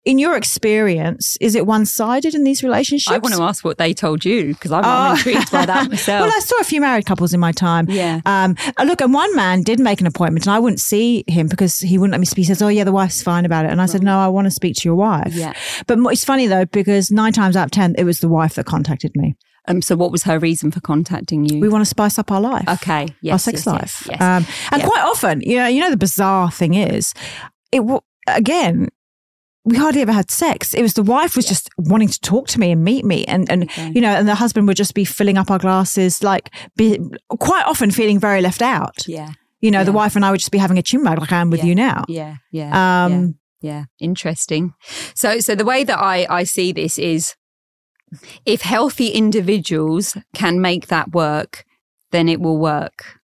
[0.05, 3.93] in your experience is it one-sided in these relationships I want to ask what they
[3.93, 5.11] told you because I'm, Oh.
[5.15, 6.25] intrigued by that myself.
[6.27, 7.85] well, I saw a few married couples in my time.
[7.89, 8.19] Yeah.
[8.25, 11.79] Um, look, and one man did make an appointment, and I wouldn't see him because
[11.79, 12.43] he wouldn't let me speak.
[12.43, 14.45] He says, "Oh, yeah, the wife's fine about it," and I said, "No, I want
[14.45, 15.53] to speak to your wife." Yeah.
[15.87, 18.65] But it's funny though because nine times out of ten, it was the wife that
[18.65, 19.35] contacted me.
[19.67, 21.59] Um, so, what was her reason for contacting you?
[21.59, 22.67] We want to spice up our life.
[22.67, 23.07] okay.
[23.21, 23.33] Yes.
[23.33, 24.07] our sex yes, life.
[24.09, 24.21] Yes.
[24.21, 24.87] Um, and Yeah.
[24.87, 27.13] quite often, you know, you know, the bizarre thing is,
[27.71, 28.89] it w- again,
[29.65, 30.73] we hardly ever had sex.
[30.73, 33.49] It was the wife was just wanting to talk to me and meet me, and
[33.49, 33.91] and Okay.
[33.95, 36.99] you know, and the husband would just be filling up our glasses, like be,
[37.39, 39.07] quite often feeling very left out.
[39.07, 39.29] yeah.
[39.61, 41.49] You know, the wife and I would just be having a chin like I am
[41.49, 41.65] with Yeah.
[41.67, 42.03] you now.
[42.09, 42.35] Yeah.
[42.51, 42.69] Yeah.
[42.69, 43.05] yeah.
[43.05, 44.73] Um, Yeah, interesting.
[45.15, 47.33] So, so the way that I, I see this is
[48.45, 51.65] if healthy individuals can make that work,
[52.11, 53.19] then it will work.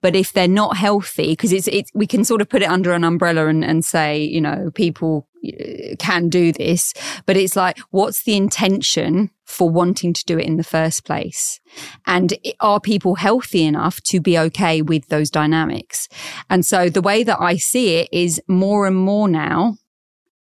[0.00, 2.92] But if they're not healthy, because it's, it's, we can sort of put it under
[2.92, 6.92] an umbrella and, and say, you know, people uh, can do this,
[7.26, 11.58] but it's like, what's the intention for wanting to do it in the first place?
[12.06, 16.08] And are people healthy enough to be okay with those dynamics?
[16.48, 19.76] And so the way that I see it is more and more now,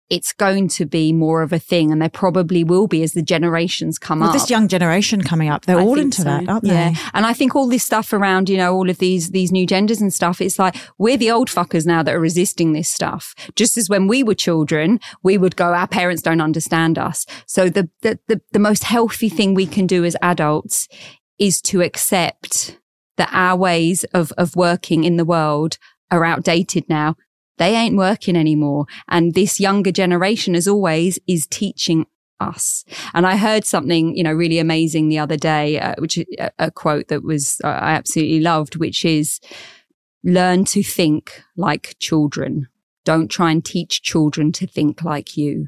[0.09, 1.91] it's going to be more of a thing.
[1.91, 4.33] And there probably will be as the generations come with up.
[4.33, 6.23] this young generation coming up, they're I all into so.
[6.23, 6.91] that, aren't yeah.
[6.91, 6.99] they?
[7.13, 9.99] And I think all this stuff around, you know, all of these, these new genders
[9.99, 13.35] and stuff, it's like we're the old fuckers now that are resisting this stuff.
[13.55, 17.25] Just as when we were children, we would go, our parents don't understand us.
[17.45, 20.87] So the, the, the, the most healthy thing we can do as adults
[21.37, 22.79] is to accept
[23.17, 25.77] that our ways of, of working in the world
[26.09, 27.15] are outdated now.
[27.57, 28.85] They ain't working anymore.
[29.07, 32.05] And this younger generation, as always, is teaching
[32.39, 32.85] us.
[33.13, 36.71] And I heard something, you know, really amazing the other day, uh, which a, a
[36.71, 39.39] quote that was, uh, I absolutely loved, which is
[40.23, 42.67] learn to think like children.
[43.05, 45.67] Don't try and teach children to think like you.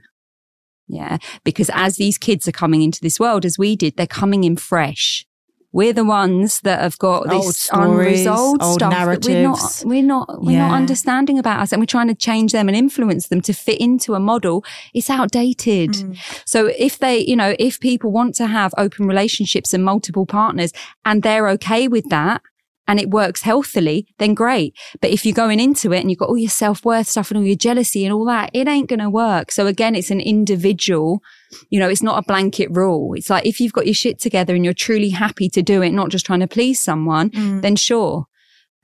[0.88, 1.18] Yeah.
[1.44, 4.58] Because as these kids are coming into this world, as we did, they're coming in
[4.58, 5.26] fresh.
[5.72, 10.04] We're the ones that have got Old this stories, unresolved stuff that we're not, we're
[10.04, 13.42] not, we're not understanding about us and we're trying to change them and influence them
[13.42, 14.66] to fit into a model.
[14.96, 15.92] It's outdated.
[15.92, 16.18] Mm.
[16.46, 20.74] So if they, you know, if people want to have open relationships and multiple partners
[21.06, 22.42] and they're okay with that
[22.88, 24.76] and it works healthily, then great.
[25.00, 27.46] But if you're going into it and you've got all your self-worth stuff and all
[27.46, 29.52] your jealousy and all that, it ain't going to work.
[29.52, 31.22] So again, it's an individual,
[31.70, 33.14] you know, it's not a blanket rule.
[33.16, 35.92] It's like if you've got your shit together and you're truly happy to do it,
[35.92, 37.62] not just trying to please someone, Mm.
[37.62, 38.26] then sure.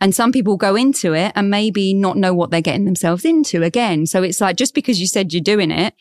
[0.02, 3.64] And some people go into it and maybe not know what they're getting themselves into
[3.64, 4.06] again.
[4.06, 5.94] So it's like just because you said you're doing it,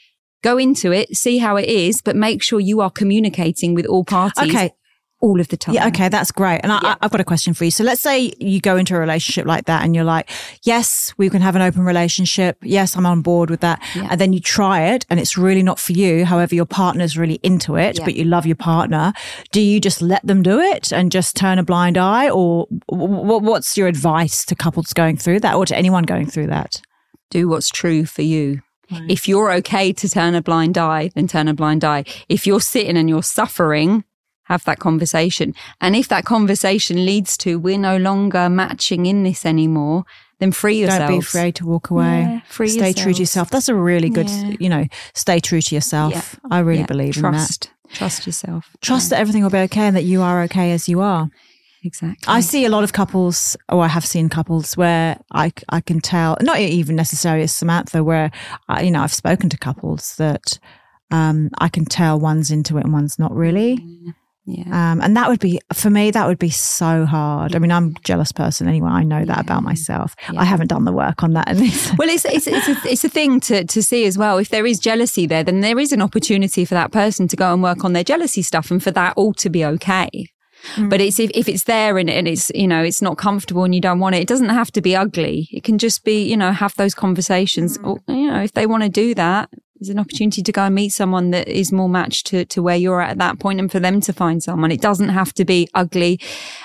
[0.43, 4.05] go into it, see how it is, but make sure you are communicating with all
[4.05, 4.73] parties Okay.
[5.25, 5.75] All of the time.
[5.75, 6.61] Yeah, okay, that's great.
[6.63, 6.95] And I, Yeah.
[7.01, 7.71] I've got a question for you.
[7.71, 10.29] So let's say you go into a relationship like that and you're like,
[10.65, 12.59] yes, we can have an open relationship.
[12.63, 13.83] Yes, I'm on board with that.
[13.97, 14.09] Yeah.
[14.11, 16.27] And then you try it and it's really not for you.
[16.27, 18.05] However, your partner's really into it, Yeah.
[18.05, 19.15] but you love your partner.
[19.51, 22.29] Do you just let them do it and just turn a blind eye?
[22.29, 26.81] Or what's your advice to couples going through that or to anyone going through that?
[27.31, 28.61] Do what's true for you.
[29.09, 32.05] If you're okay to turn a blind eye, then turn a blind eye.
[32.29, 34.05] If you're sitting and you're suffering,
[34.45, 35.55] have that conversation.
[35.81, 40.05] And if that conversation leads to we're no longer matching in this anymore,
[40.41, 41.09] then free yourself.
[41.09, 42.21] Don't be afraid to walk away.
[42.21, 43.51] Yeah, free stay true to yourself.
[43.51, 44.53] That's a really good, Yeah.
[44.61, 46.13] you know, stay true to yourself.
[46.13, 46.23] Yeah.
[46.51, 47.31] I really believe in that.
[47.31, 47.71] trust.
[47.93, 48.69] Trust yourself.
[48.81, 51.31] Trust that everything will be okay and that you are okay as you are.
[51.85, 52.17] Exactly.
[52.27, 56.01] I see a lot of couples, or I have seen couples where I, I can
[56.01, 58.31] tell, not even necessarily as Samantha, where,
[58.69, 60.59] I, you know, I've spoken to couples that
[61.11, 63.79] um, I can tell one's into it and one's not really.
[64.47, 64.93] Yeah.
[64.93, 67.57] Um, and that would be, for me, that would be so hard.
[67.57, 68.91] I mean, I'm a jealous person anyway.
[68.91, 70.15] I know that about myself.
[70.31, 70.41] Yeah.
[70.41, 71.45] I haven't done the work on that.
[71.99, 74.39] Well, it's it's it's a, it's a thing to to see as well.
[74.39, 77.53] If there is jealousy there, then there is an opportunity for that person to go
[77.53, 80.27] and work on their jealousy stuff, and for that all to be okay.
[80.89, 83.75] But it's if, if it's there and, and it's you know it's not comfortable and
[83.75, 85.49] you don't want it, it doesn't have to be ugly.
[85.53, 87.79] It can just be you know have those conversations.
[87.79, 90.75] Or, you know if they want to do that, there's an opportunity to go and
[90.75, 93.71] meet someone that is more matched to to where you're at at that point, and
[93.71, 94.71] for them to find someone.
[94.71, 96.21] It doesn't have to be ugly,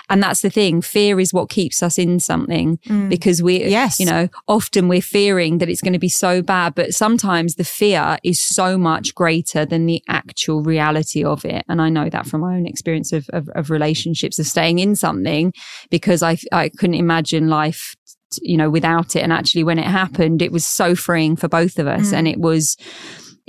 [0.10, 0.82] and that's the thing.
[0.82, 3.10] Fear is what keeps us in something mm.
[3.10, 3.99] because we Yes.
[3.99, 7.64] you know often we're fearing that it's going to be so bad, but sometimes the
[7.64, 11.64] fear is so much greater than the actual reality of it.
[11.68, 14.95] And I know that from my own experience of, of, of relationships, of staying in
[14.95, 15.53] something
[15.89, 17.95] because I, I couldn't imagine life,
[18.41, 19.21] you know, without it.
[19.21, 22.13] And actually when it happened, it was so freeing for both of us.
[22.13, 22.32] And mm.
[22.32, 22.77] it was,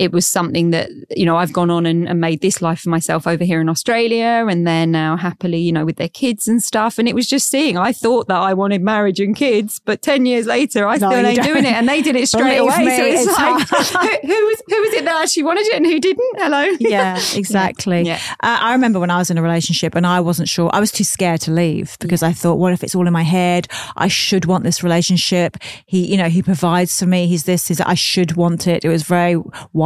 [0.00, 2.88] it was something that, you know, I've gone on and, and made this life for
[2.88, 4.46] myself over here in Australia.
[4.48, 6.98] And they're now happily, you know, with their kids and stuff.
[6.98, 10.24] And it was just seeing, I thought that I wanted marriage and kids, but 10
[10.24, 11.46] years later, I No, still ain't don't.
[11.46, 11.72] doing it.
[11.74, 12.78] And they did it straight away.
[12.78, 15.74] me, so it's, it's like, who, who was, who was it that actually wanted it
[15.74, 16.34] and who didn't?
[16.38, 16.62] Hello.
[16.80, 18.00] yeah, exactly.
[18.02, 18.18] Yeah.
[18.42, 20.70] Uh, I remember when I was in a relationship and I wasn't sure.
[20.72, 23.22] I was too scared to leave because I thought, what if it's all in my
[23.24, 23.68] head?
[23.96, 25.58] I should want this relationship.
[25.84, 27.26] He, you know, he provides for me.
[27.26, 27.68] He's this.
[27.68, 27.88] He's that.
[27.88, 28.82] I should want it.
[28.82, 29.36] It was very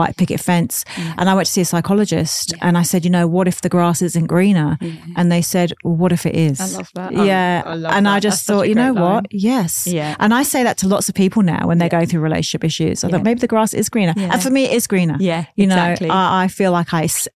[0.04, 0.84] white picket fence.
[1.18, 3.68] And I went to see a psychologist and I said, you know, what if the
[3.68, 4.76] grass isn't greener?
[5.16, 6.60] And they said, well, what if it is?
[6.60, 7.12] I love that.
[7.12, 7.62] Yeah.
[7.64, 9.02] I love and I just That's thought, you know line.
[9.14, 9.26] what?
[9.30, 9.86] Yes.
[9.86, 10.14] Yeah.
[10.18, 13.02] And I say that to lots of people now when they're going through relationship issues.
[13.04, 13.12] I Yeah.
[13.16, 14.14] thought maybe the grass is greener.
[14.16, 14.30] Yeah.
[14.32, 15.16] And for me, it is greener.
[15.20, 16.08] Yeah, You exactly.
[16.08, 17.28] know, I, I feel like I s-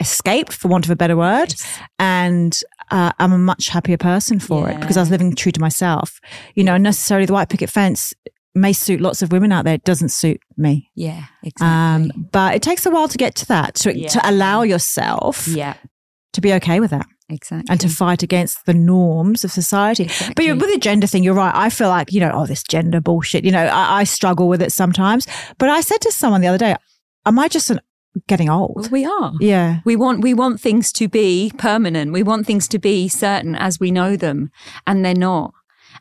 [0.00, 1.54] escaped, for want of a better word,
[1.98, 2.60] and
[2.90, 6.20] uh, I'm a much happier person for it because I was living true to myself.
[6.54, 8.12] You know, necessarily the white picket fence
[8.54, 9.74] may suit lots of women out there.
[9.74, 10.90] It doesn't suit me.
[10.94, 11.66] Yeah, exactly.
[12.16, 14.08] Um, but it takes a while to get to that, to, Yeah.
[14.08, 15.74] to allow yourself yeah,
[16.32, 17.66] to be okay with that exactly.
[17.70, 20.04] and to fight against the norms of society.
[20.04, 20.34] Exactly.
[20.48, 21.54] But with the gender thing, you're right.
[21.54, 23.44] I feel like, you know, oh, this gender bullshit.
[23.44, 25.26] You know, I, I struggle with it sometimes.
[25.58, 26.76] But I said to someone the other day,
[27.26, 27.80] am I just an,
[28.28, 28.76] getting old?
[28.76, 29.32] Well, we are.
[29.40, 29.80] Yeah.
[29.84, 32.12] We want we want things to be permanent.
[32.12, 34.50] We want things to be certain as we know them,
[34.86, 35.52] and they're not.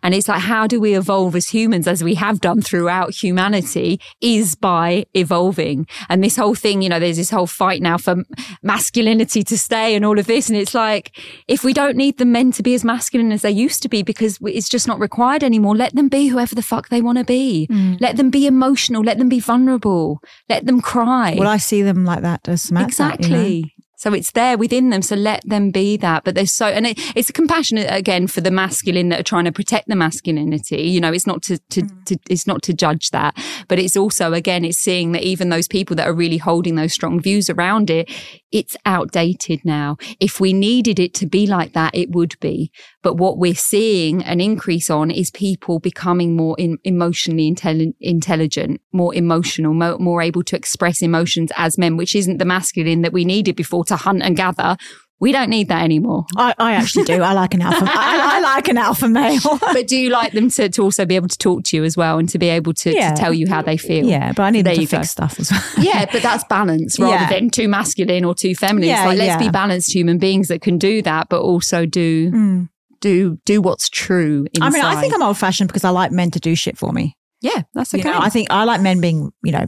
[0.04, 4.00] And it's like, how do we evolve as humans, as we have done throughout humanity,
[4.22, 5.88] is by evolving.
[6.10, 8.18] And this whole thing, you know, there's this whole fight now for
[8.62, 10.50] masculinity to stay and all of this.
[10.50, 13.52] And it's like, if we don't need the men to be as masculine as they
[13.52, 16.90] used to be because it's just not required anymore, let them be whoever the fuck
[16.90, 17.68] they want to be.
[17.72, 18.00] Mm.
[18.02, 19.04] Let them be emotional.
[19.04, 20.22] Let them be vulnerable.
[20.50, 21.36] Let them cry.
[21.38, 22.72] Well, I see them like that as.
[22.72, 23.56] Exactly.
[23.56, 23.70] you know?
[24.04, 25.02] So it's there within them.
[25.02, 26.26] So let them be that.
[26.26, 29.46] But there's so, and it, it's compassionate uh, again for the masculine that are trying
[29.46, 30.82] to protect the masculinity.
[30.82, 32.06] You know, it's not to, to, mm.
[32.08, 33.34] to, it's not to judge that,
[33.70, 36.92] but it's also, again, it's seeing that even those people that are really holding those
[36.92, 38.12] strong views around it,
[38.54, 39.98] it's outdated now.
[40.20, 42.72] If we needed it to be like that, it would be.
[43.02, 48.80] But what we're seeing an increase on is people becoming more in, emotionally intelli- intelligent,
[48.94, 53.12] more emotional, mo- more able to express emotions as men, which isn't the masculine that
[53.12, 54.78] we needed before to hunt and gather.
[55.24, 56.26] We don't need that anymore.
[56.36, 57.22] I, I actually do.
[57.22, 57.86] I like an alpha.
[57.88, 59.40] I, I like an alpha male.
[59.62, 61.96] But do you like them to, to also be able to talk to you as
[61.96, 63.14] well and to be able to, Yeah.
[63.14, 64.06] to tell you how they feel?
[64.06, 64.98] yeah, but I need There them to you go.
[64.98, 65.64] fix stuff as well.
[65.78, 67.30] Yeah, but that's balance rather Yeah.
[67.30, 68.90] than too masculine or too feminine.
[68.90, 69.48] Yeah, like let's yeah.
[69.48, 72.70] be balanced human beings that can do that, but also do mm.
[73.00, 74.46] do do what's true.
[74.54, 74.68] Inside.
[74.68, 76.92] I mean, I think I'm old fashioned because I like men to do shit for
[76.92, 77.16] me.
[77.42, 78.04] yeah, that's okay.
[78.04, 79.68] You know, I think I like men being, you know,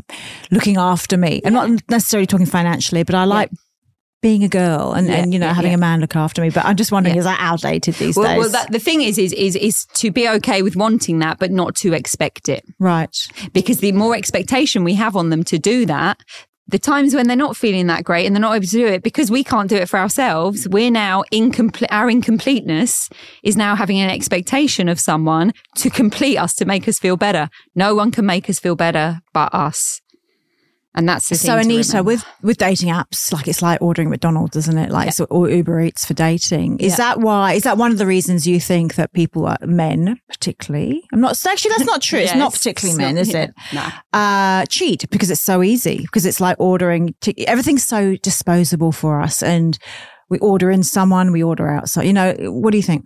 [0.51, 1.41] looking after me.
[1.45, 3.51] I'm not necessarily talking financially, but I like
[4.26, 5.78] being a girl and, Yeah, and you know, yeah, having yeah.
[5.78, 6.49] a man look after me.
[6.49, 8.39] But I'm just wondering, is that outdated these well, days?
[8.39, 11.51] well that, the thing is, is, is, is to be okay with wanting that, but
[11.51, 12.65] not to expect it.
[12.80, 13.15] right.
[13.53, 16.23] Because the more expectation we have on them to do that,
[16.67, 19.03] the times when they're not feeling that great and they're not able to do it
[19.03, 21.91] because we can't do it for ourselves, we're now incomplete.
[21.91, 23.09] Our incompleteness
[23.43, 27.49] is now having an expectation of someone to complete us to make us feel better.
[27.76, 30.01] No one can make us feel better but us.
[30.98, 31.36] And that's the.
[31.36, 34.89] So Anita, with with dating apps, like it's like ordering McDonald's, isn't it?
[34.91, 36.80] Like so, or Uber Eats for dating.
[36.80, 36.96] Is Yeah.
[36.98, 37.54] that why?
[37.54, 41.04] Is that one of the reasons you think that people are men, particularly?
[41.12, 41.72] I'm not actually.
[41.72, 42.20] That's not true.
[42.20, 43.52] it's Yeah, not particularly men, not- is it?
[43.74, 43.88] No.
[44.14, 49.22] uh, cheat because it's so easy because it's like ordering t- everything's so disposable for
[49.22, 49.78] us and
[50.30, 53.06] we order in someone we order out so you know what do you think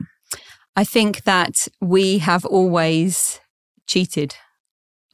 [0.75, 3.39] I think that we have always
[3.87, 4.35] cheated.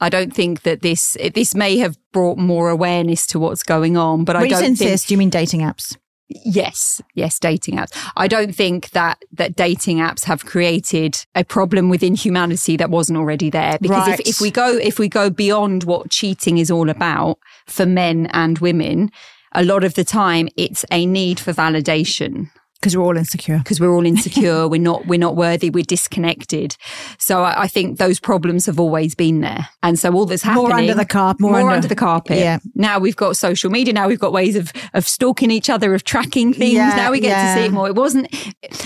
[0.00, 4.24] I don't think that this this may have brought more awareness to what's going on,
[4.24, 5.96] but I when don't think insist do you mean dating apps
[6.28, 7.96] Yes, yes, dating apps.
[8.16, 13.18] I don't think that that dating apps have created a problem within humanity that wasn't
[13.18, 13.78] already there.
[13.80, 14.20] Because Right.
[14.20, 18.26] if, if we go if we go beyond what cheating is all about for men
[18.32, 19.10] and women,
[19.52, 22.50] a lot of the time it's a need for validation
[22.86, 23.58] Because we're all insecure.
[23.58, 24.68] because we're all insecure.
[24.68, 25.70] we're not, we're not worthy.
[25.70, 26.76] We're disconnected.
[27.18, 29.66] So I, I think those problems have always been there.
[29.82, 30.68] And so all that's happening.
[30.68, 31.40] More under the carpet.
[31.40, 32.38] More, More, under, the carpet.
[32.38, 32.60] Yeah.
[32.76, 33.92] Now we've got social media.
[33.92, 36.74] Now we've got ways of, of stalking each other, of tracking things.
[36.74, 37.54] Yeah, now we get yeah.
[37.56, 37.88] to see it more.
[37.88, 38.32] It wasn't,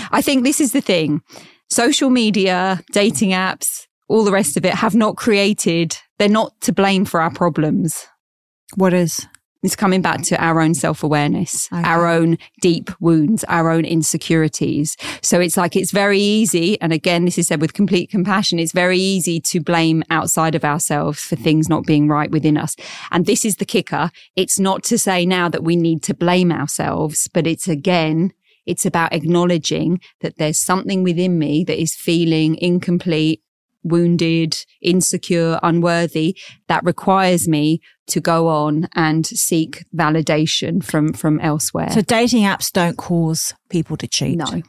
[0.09, 1.21] I think this is the thing.
[1.69, 6.73] Social media, dating apps, all the rest of it have not created, they're not to
[6.73, 8.07] blame for our problems.
[8.75, 9.27] What is?
[9.63, 11.83] It's coming back to our own self awareness, Okay.
[11.87, 14.97] our own deep wounds, our own insecurities.
[15.21, 16.81] So it's like it's very easy.
[16.81, 18.57] And again, this is said with complete compassion.
[18.57, 22.75] It's very easy to blame outside of ourselves for things not being right within us.
[23.11, 24.09] And this is the kicker.
[24.35, 28.33] It's not to say now that we need to blame ourselves, but it's again,
[28.65, 33.41] it's about acknowledging that there's something within me that is feeling incomplete,
[33.83, 41.89] wounded, insecure, unworthy that requires me to go on and seek validation from, from elsewhere.
[41.91, 44.37] So dating apps don't cause people to cheat.
[44.37, 44.61] No.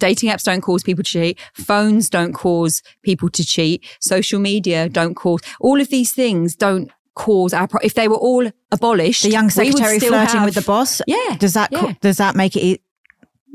[0.00, 1.38] Dating apps don't cause people to cheat.
[1.54, 3.84] Phones don't cause people to cheat.
[4.00, 8.16] Social media don't cause all of these things don't cause our, pro- if they were
[8.16, 11.02] all abolished, The young we would secretary flirting have- with the boss.
[11.06, 11.36] Yeah.
[11.38, 11.94] Does that co- yeah.
[12.00, 12.80] does that make it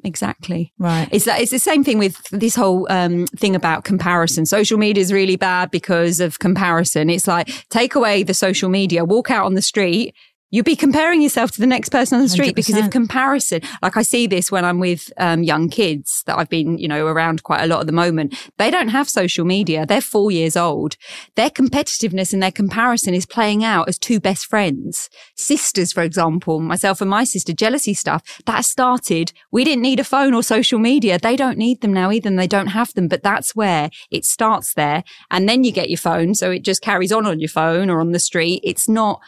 [0.03, 0.73] Exactly.
[0.77, 1.09] right?
[1.11, 4.45] It's that it's the same thing with this whole um, thing about comparison.
[4.45, 7.09] Social media is really bad because of comparison.
[7.09, 10.13] It's like take away the social media, walk out on the street.
[10.49, 12.91] You'll be comparing yourself to the next person on the street because of 100%.
[12.91, 13.61] comparison.
[13.81, 17.05] Like I see this when I'm with um, young kids that I've been, you know,
[17.05, 18.33] around quite a lot at the moment.
[18.57, 19.85] They don't have social media.
[19.85, 20.95] They're four years old.
[21.35, 25.09] Their competitiveness and their comparison is playing out as two best friends.
[25.35, 29.33] Sisters, for example, myself and my sister, jealousy stuff, that started.
[29.51, 31.19] We didn't need a phone or social media.
[31.19, 34.23] They don't need them now either and they don't have them, but that's where it
[34.23, 35.03] starts there.
[35.29, 36.35] And then you get your phone.
[36.35, 38.61] So it just carries on on your phone or on the street.
[38.63, 39.19] It's not,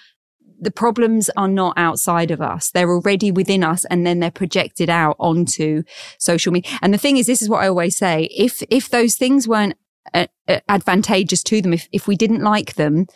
[0.60, 2.72] the problems are not outside of us.
[2.72, 5.84] They're already within us and then they're projected out onto
[6.18, 6.78] social media.
[6.82, 8.24] And the thing is, this is what I always say.
[8.36, 9.76] If, if those things weren't
[10.14, 13.08] uh, uh, advantageous to them, if, if we didn't like them,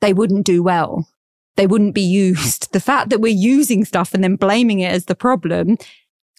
[0.00, 1.08] they wouldn't do well.
[1.56, 2.72] They wouldn't be used.
[2.72, 5.76] The fact that we're using stuff and then blaming it as the problem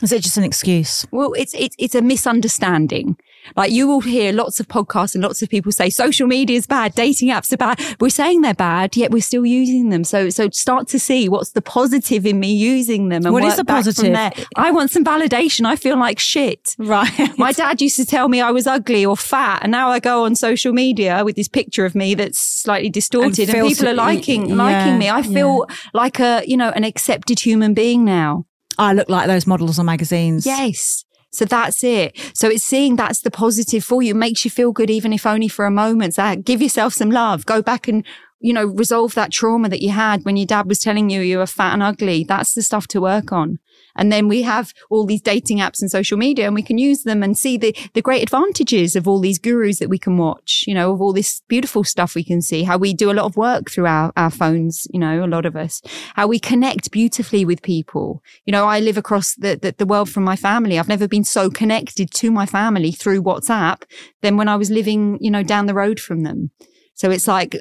[0.02, 1.06] Is it just an excuse?
[1.12, 3.18] well, it's, it's, it's a misunderstanding.
[3.56, 6.68] Like you will hear lots of podcasts and lots of people say social media is
[6.68, 7.80] bad, dating apps are bad.
[8.00, 10.04] We're saying they're bad, yet we're still using them.
[10.04, 13.26] So, so start to see what's the positive in me using them.
[13.26, 14.14] And What is the positive?
[14.14, 14.32] there.
[14.56, 15.66] I want some validation.
[15.66, 16.76] I feel like shit.
[16.78, 17.38] Right.
[17.38, 20.26] My dad used to tell me I was ugly or fat, and now I go
[20.26, 23.94] on social media with this picture of me that's slightly distorted, and, feels- people are
[23.94, 25.10] liking yeah, liking me.
[25.10, 28.46] I feel like a you know an accepted human being now.
[28.78, 30.46] I look like those models on magazines.
[30.46, 31.06] Yes.
[31.36, 32.18] So that's it.
[32.34, 34.16] So it's seeing that's the positive for you.
[34.16, 36.16] Makes you feel good, even if only for a moment.
[36.16, 37.46] So give yourself some love.
[37.46, 38.06] Go back and,
[38.40, 41.38] you know, resolve that trauma that you had when your dad was telling you you
[41.38, 42.24] were fat and ugly.
[42.24, 43.60] That's the stuff to work on.
[43.96, 47.04] And then we have all these dating apps and social media and we can use
[47.04, 50.64] them and see the, the great advantages of all these gurus that we can watch,
[50.68, 53.26] you know, of all this beautiful stuff we can see, how we do a lot
[53.26, 55.82] of work through our, our phones, you know, a lot of us,
[56.16, 58.22] how we connect beautifully with people.
[58.46, 60.78] You know, I live across the, the, the world from my family.
[60.78, 63.84] I've never been so connected to my family through WhatsApp
[64.22, 66.52] than when I was living, you know, down the road from them.
[66.94, 67.56] So it's like,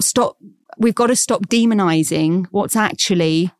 [0.00, 0.36] stop,
[0.78, 3.50] we've got to stop demonizing what's actually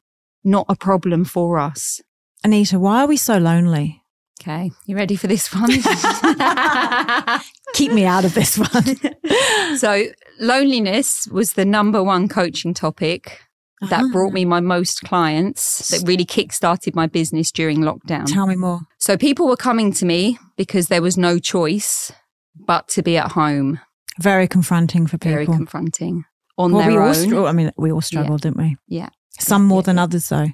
[0.45, 2.03] not a problem for us.
[2.45, 4.03] Anita, why are we so lonely?
[4.41, 4.71] Okay.
[4.85, 5.71] You ready for this one?
[7.75, 9.77] Keep me out of this one.
[9.79, 10.05] so
[10.39, 13.41] loneliness was the number one coaching topic
[13.89, 14.09] that ah.
[14.13, 18.31] brought me my most clients that really kick-started my business during lockdown.
[18.31, 18.81] Tell me more.
[18.99, 22.13] So people were coming to me because there was no choice
[22.55, 23.81] but to be at home.
[24.21, 25.33] Very confronting for people.
[25.33, 26.25] Very confronting
[26.59, 27.35] on well, their we own.
[27.35, 28.77] all I mean, we all struggled, didn't we?
[28.87, 29.09] Yeah.
[29.41, 29.87] Some more Yeah.
[29.87, 30.49] than others, though.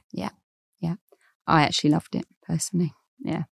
[1.51, 2.93] I actually loved it personally.
[3.25, 3.45] Yeah.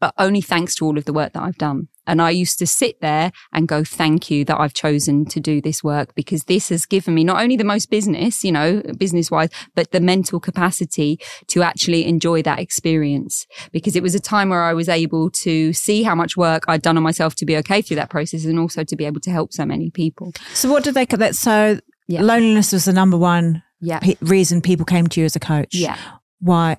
[0.00, 1.86] But only thanks to all of the work that I've done.
[2.08, 5.60] And I used to sit there and go, thank you that I've chosen to do
[5.60, 9.30] this work because this has given me not only the most business, you know, business
[9.30, 13.46] wise, but the mental capacity to actually enjoy that experience.
[13.70, 16.82] Because it was a time where I was able to see how much work I'd
[16.82, 19.30] done on myself to be okay through that process and also to be able to
[19.30, 20.32] help so many people.
[20.52, 21.06] So, what did they?
[21.06, 21.78] Call that so
[22.08, 22.22] Yeah.
[22.22, 24.00] loneliness was the number one Yeah.
[24.00, 25.74] pe- reason people came to you as a coach.
[25.76, 25.96] Yeah.
[26.40, 26.78] Why?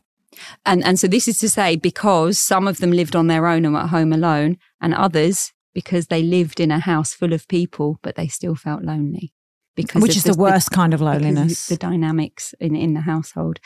[0.66, 3.66] And, and so this is to say, because some of them lived on their own
[3.66, 7.48] and were at home alone and others because they lived in a house full of
[7.48, 9.33] people, but they still felt lonely.
[9.76, 11.68] Because Which is the, worst kind of because of loneliness.
[11.68, 13.60] the dynamics in, in the household.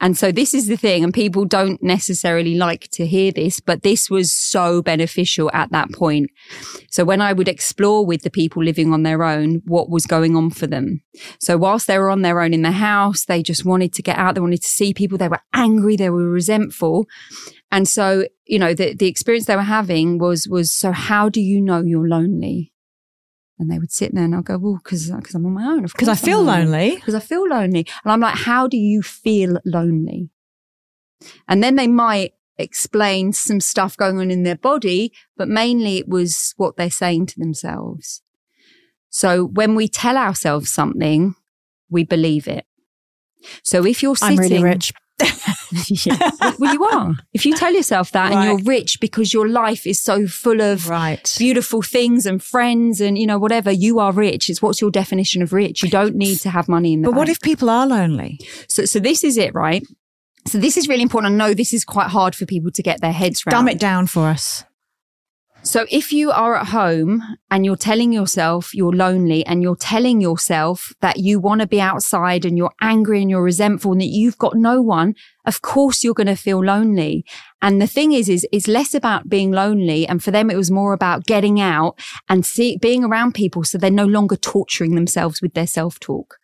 [0.00, 3.82] And so this is the thing, and people don't necessarily like to hear this, but
[3.82, 6.30] this was so beneficial at that point.
[6.90, 10.36] So when I would explore with the people living on their own what was going
[10.36, 11.02] on for them.
[11.38, 14.18] So whilst they were on their own in the house, they just wanted to get
[14.18, 17.06] out, they wanted to see people, they were angry, they were resentful.
[17.70, 21.40] And so, you know, the, the experience they were having was, was, so how do
[21.40, 22.71] you know you're lonely?
[23.62, 25.82] And they would sit there and I'll go, well, because because I'm on my own.
[25.82, 26.96] Because I feel lonely.
[26.96, 27.86] Because I feel lonely.
[28.02, 30.30] And I'm like, how do you feel lonely?
[31.46, 36.08] And then they might explain some stuff going on in their body, but mainly it
[36.08, 38.22] was what they're saying to themselves.
[39.10, 41.36] So when we tell ourselves something,
[41.88, 42.66] we believe it.
[43.62, 44.92] So if you're sitting, I'm really rich.
[45.88, 46.30] yeah.
[46.58, 47.12] well, you are.
[47.32, 50.88] If you tell yourself that and you're rich because your life is so full of
[50.88, 51.34] Right.
[51.38, 54.50] beautiful things and friends and you know whatever, you are rich.
[54.50, 55.82] It's what's your definition of rich?
[55.82, 58.38] You don't need to have money in the But what if people are lonely?
[58.68, 59.82] So, so this is it, right?
[60.46, 61.34] So this is really important.
[61.34, 63.52] I know this is quite hard for people to get their heads around.
[63.52, 64.64] Dumb it down for us.
[65.64, 70.20] So if you are at home and you're telling yourself you're lonely and you're telling
[70.20, 74.06] yourself that you want to be outside and you're angry and you're resentful and that
[74.06, 75.14] you've got no one,
[75.46, 77.24] of course you're going to feel lonely.
[77.62, 80.04] And the thing is, is it's less about being lonely.
[80.04, 81.96] And for them, it was more about getting out
[82.28, 86.38] and see, being around people so they're no longer torturing themselves with their self-talk.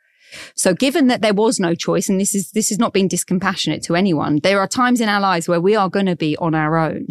[0.55, 3.83] So given that there was no choice, and this is, this is not being discompassionate
[3.87, 6.55] to anyone, there are times in our lives where we are going to be on
[6.55, 7.09] our own.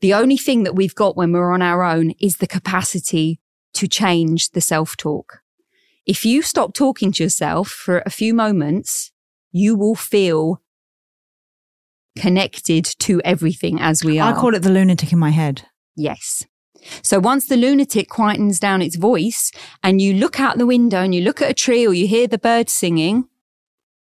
[0.00, 3.40] The only thing that we've got when we're on our own is the capacity
[3.74, 5.40] to change the self talk.
[6.04, 9.10] If you stop talking to yourself for a few moments,
[9.50, 10.62] you will feel
[12.16, 14.32] connected to everything as we are.
[14.32, 15.66] I call it the lunatic in my head.
[15.96, 16.44] Yes.
[17.02, 19.50] So once the lunatic quietens down its voice
[19.82, 22.26] and you look out the window and you look at a tree or you hear
[22.26, 23.28] the birds singing,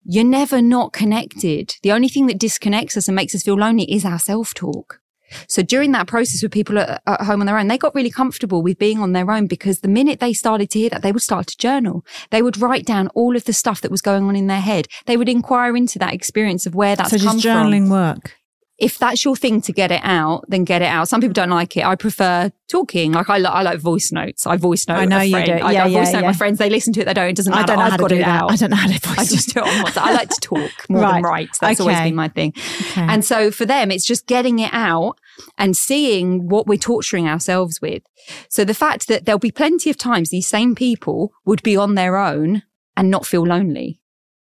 [0.04, 1.76] you're never not connected.
[1.82, 5.00] The only thing that disconnects us and makes us feel lonely is our self talk.
[5.48, 8.10] So during that process with people at, at home on their own, they got really
[8.10, 11.12] comfortable with being on their own because the minute they started to hear that, they
[11.12, 12.04] would start to journal.
[12.30, 14.86] They would write down all of the stuff that was going on in their head.
[15.06, 18.39] They would inquire into that experience of where that's so just from journaling work.
[18.80, 21.08] If that's your thing to get it out, then get it out.
[21.08, 21.84] Some people don't like it.
[21.84, 23.12] I prefer talking.
[23.12, 24.46] Like I, li- I like voice notes.
[24.46, 24.96] I voice note.
[24.98, 25.52] I know you do.
[25.52, 26.26] I, Yeah, I yeah, voice note yeah.
[26.28, 26.58] my friends.
[26.58, 27.04] They listen to it.
[27.04, 27.28] They don't.
[27.28, 27.62] It doesn't matter.
[27.62, 28.42] I don't know I've how to got do it that.
[28.42, 28.50] out.
[28.52, 30.02] I don't know how to voice I just do it on WhatsApp.
[30.02, 31.12] I like to talk more Right.
[31.14, 31.48] than write.
[31.60, 32.52] That's always been my thing.
[32.56, 33.02] Okay.
[33.02, 35.18] And so for them, it's just getting it out
[35.58, 38.02] and seeing what we're torturing ourselves with.
[38.48, 41.94] So the fact that there'll be plenty of times these same people would be on
[41.94, 42.62] their own
[42.96, 43.99] and not feel lonely.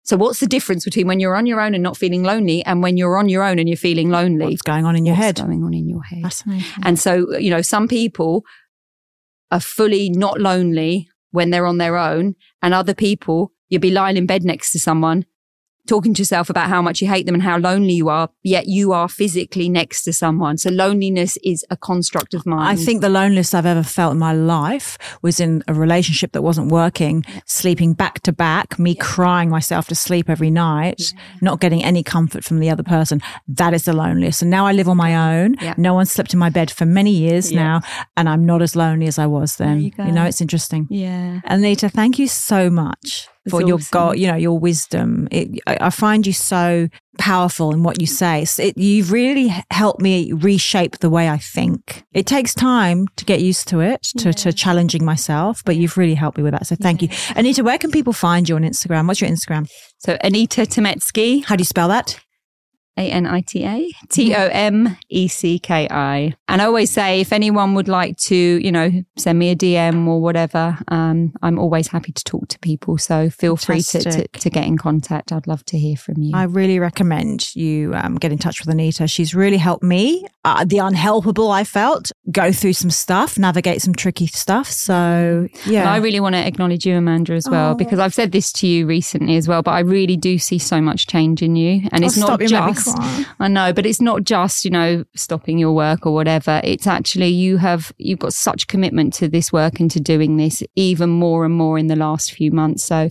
[0.03, 2.81] So what's the difference between when you're on your own and not feeling lonely and
[2.81, 4.45] when you're on your own and you're feeling lonely?
[4.47, 5.45] What's going on in your What's head?
[5.45, 6.23] going on in your head?
[6.23, 6.83] Fascinating.
[6.83, 8.43] And so, you know, some people
[9.51, 14.17] are fully not lonely when they're on their own, and other people, you'd be lying
[14.17, 15.25] in bed next to someone,
[15.89, 18.67] talking to yourself about how much you hate them and how lonely you are, yet
[18.67, 20.57] you are physically next to someone.
[20.57, 22.79] So loneliness is a construct of mind.
[22.79, 26.43] I think the loneliest I've ever felt in my life was in a relationship that
[26.43, 31.01] wasn't working, sleeping back to back, me crying myself to sleep every night,
[31.41, 33.21] not getting any comfort from the other person.
[33.47, 34.41] That is the loneliest.
[34.43, 35.55] And now I live on my own.
[35.61, 35.73] Yeah.
[35.77, 37.63] No one slept in my bed for many years Yeah.
[37.63, 37.81] now,
[38.15, 39.81] and I'm not as lonely as I was then.
[39.81, 40.05] you go.
[40.05, 40.87] know, it's interesting.
[40.89, 41.39] Yeah.
[41.45, 43.87] Anita, thank you so much for your awesome.
[43.91, 45.27] go, you know, your wisdom.
[45.31, 48.45] It, I, find you so powerful in what you say.
[48.57, 52.03] It, you've really helped me reshape the way I think.
[52.13, 56.15] It takes time to get used to it, to, to challenging myself, but you've really
[56.15, 56.67] helped me with that.
[56.67, 57.09] So thank you.
[57.35, 59.07] Anita, where can people find you on Instagram?
[59.07, 59.69] What's your Instagram?
[59.99, 62.19] So Anita Tomecki, How do you spell that?
[62.99, 66.35] A N I T A T O M E C K I.
[66.47, 70.07] And I always say, if anyone would like to, you know, send me a DM
[70.07, 72.97] or whatever, um, I'm always happy to talk to people.
[72.97, 75.31] So feel free to, to, to get in contact.
[75.31, 76.31] I'd love to hear from you.
[76.35, 79.07] I really recommend you um, get in touch with Anita.
[79.07, 83.93] She's really helped me, uh, the unhelpable I felt, go through some stuff, navigate some
[83.95, 84.67] tricky stuff.
[84.67, 85.81] So, yeah.
[85.81, 87.75] And I really want to acknowledge you, Amanda, as well, Oh.
[87.75, 90.81] because I've said this to you recently as well, but I really do see so
[90.81, 91.87] much change in you.
[91.91, 92.88] And it's Oh, not make me just,
[93.39, 96.61] I know, but it's not just, you know, stopping your work or whatever.
[96.63, 100.63] It's actually, you have, you've got such commitment to this work and to doing this
[100.75, 102.83] even more and more in the last few months.
[102.83, 103.09] So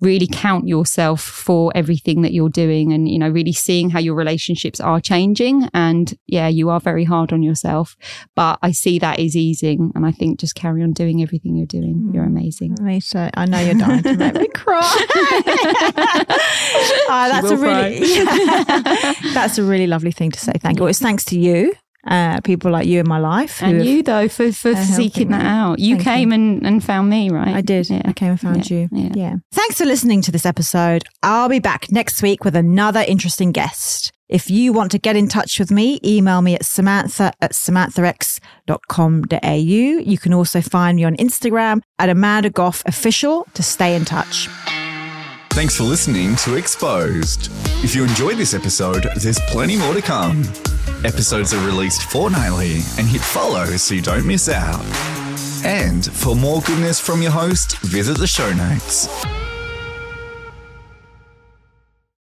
[0.00, 4.14] really count yourself for everything that you're doing and, you know, really seeing how your
[4.14, 5.68] relationships are changing.
[5.74, 7.96] And yeah, you are very hard on yourself,
[8.34, 9.92] but I see that is easing.
[9.94, 12.08] And I think just carry on doing everything you're doing.
[12.08, 12.14] Mm.
[12.14, 12.76] You're amazing.
[12.80, 14.80] Anita, I know you're dying to make me cry.
[17.08, 18.00] oh, that's a really
[19.34, 20.52] that's a really lovely thing to say.
[20.60, 20.82] Thank you.
[20.84, 21.74] Well, it's thanks to you
[22.06, 23.62] uh, people like you in my life.
[23.62, 25.78] And you though for for seeking that out.
[25.78, 27.54] You Thank came and and found me, right?
[27.54, 27.90] I did.
[27.90, 28.02] Yeah.
[28.04, 28.78] I came and found Yeah.
[28.78, 28.88] you.
[28.92, 29.12] Yeah.
[29.14, 29.34] yeah.
[29.52, 31.04] Thanks for listening to this episode.
[31.22, 34.12] I'll be back next week with another interesting guest.
[34.28, 39.48] If you want to get in touch with me, email me at samantha at samanthax.com.au.
[39.50, 44.48] You can also find me on Instagram at Amanda Goff Official to stay in touch.
[45.50, 47.50] Thanks for listening to Exposed.
[47.84, 50.42] If you enjoyed this episode, there's plenty more to come.
[51.04, 54.80] Episodes are released fortnightly and hit follow so you don't miss out.
[55.64, 59.08] And for more goodness from your host, visit the show notes.